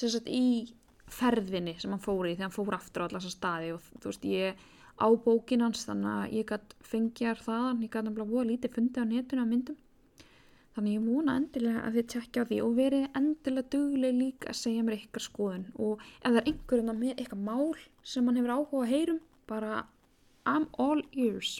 [0.00, 0.46] þessast í
[1.10, 3.72] ferðinni sem hann fór í þegar hann fór aftur á alla þessa staði.
[3.74, 4.66] Og þú veist ég
[5.00, 9.02] á bókin hans þannig að ég gætt fengjar þaðan, ég gætt náttúrulega búið lítið fundið
[9.02, 9.78] á netuna myndum
[10.80, 14.60] þannig ég múna endilega að þið tjekkja á því og verið endilega duglega líka að
[14.60, 15.66] segja mér ykkar skoðun.
[15.76, 19.20] Og ef það er einhverjum með eitthvað mál sem hann hefur áhuga að heyrum
[19.50, 19.82] bara
[20.48, 21.58] I'm all ears.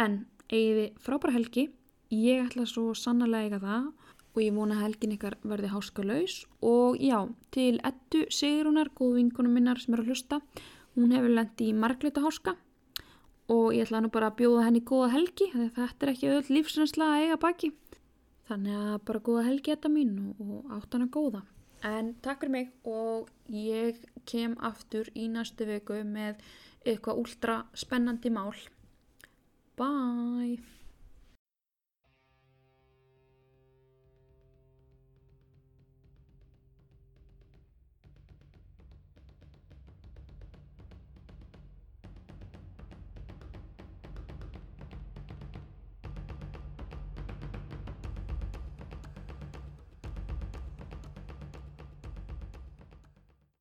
[0.00, 1.68] En eigiði frábæra helgi.
[2.14, 3.92] Ég ætla svo sannlega eiga það.
[4.34, 6.40] Og ég vona helgin ykkar verði háskalaus.
[6.64, 7.20] Og já,
[7.54, 10.40] til ettu Sigrunar, góð vinkunum minnar sem er að hlusta
[10.96, 12.56] hún hefur lendi í margleita háska
[13.52, 17.08] og ég ætla nú bara að bjóða henni góða helgi þetta er ekki öll lífsrensla
[17.10, 17.72] að eiga baki
[18.48, 21.42] þannig að bara góða helgi þetta mín og, og átt hana góða.
[21.84, 26.40] En takk fyrir mig og ég kem aftur í næstu viku með
[26.84, 28.54] eitthvað últra spennandi mál.
[29.76, 30.73] Bye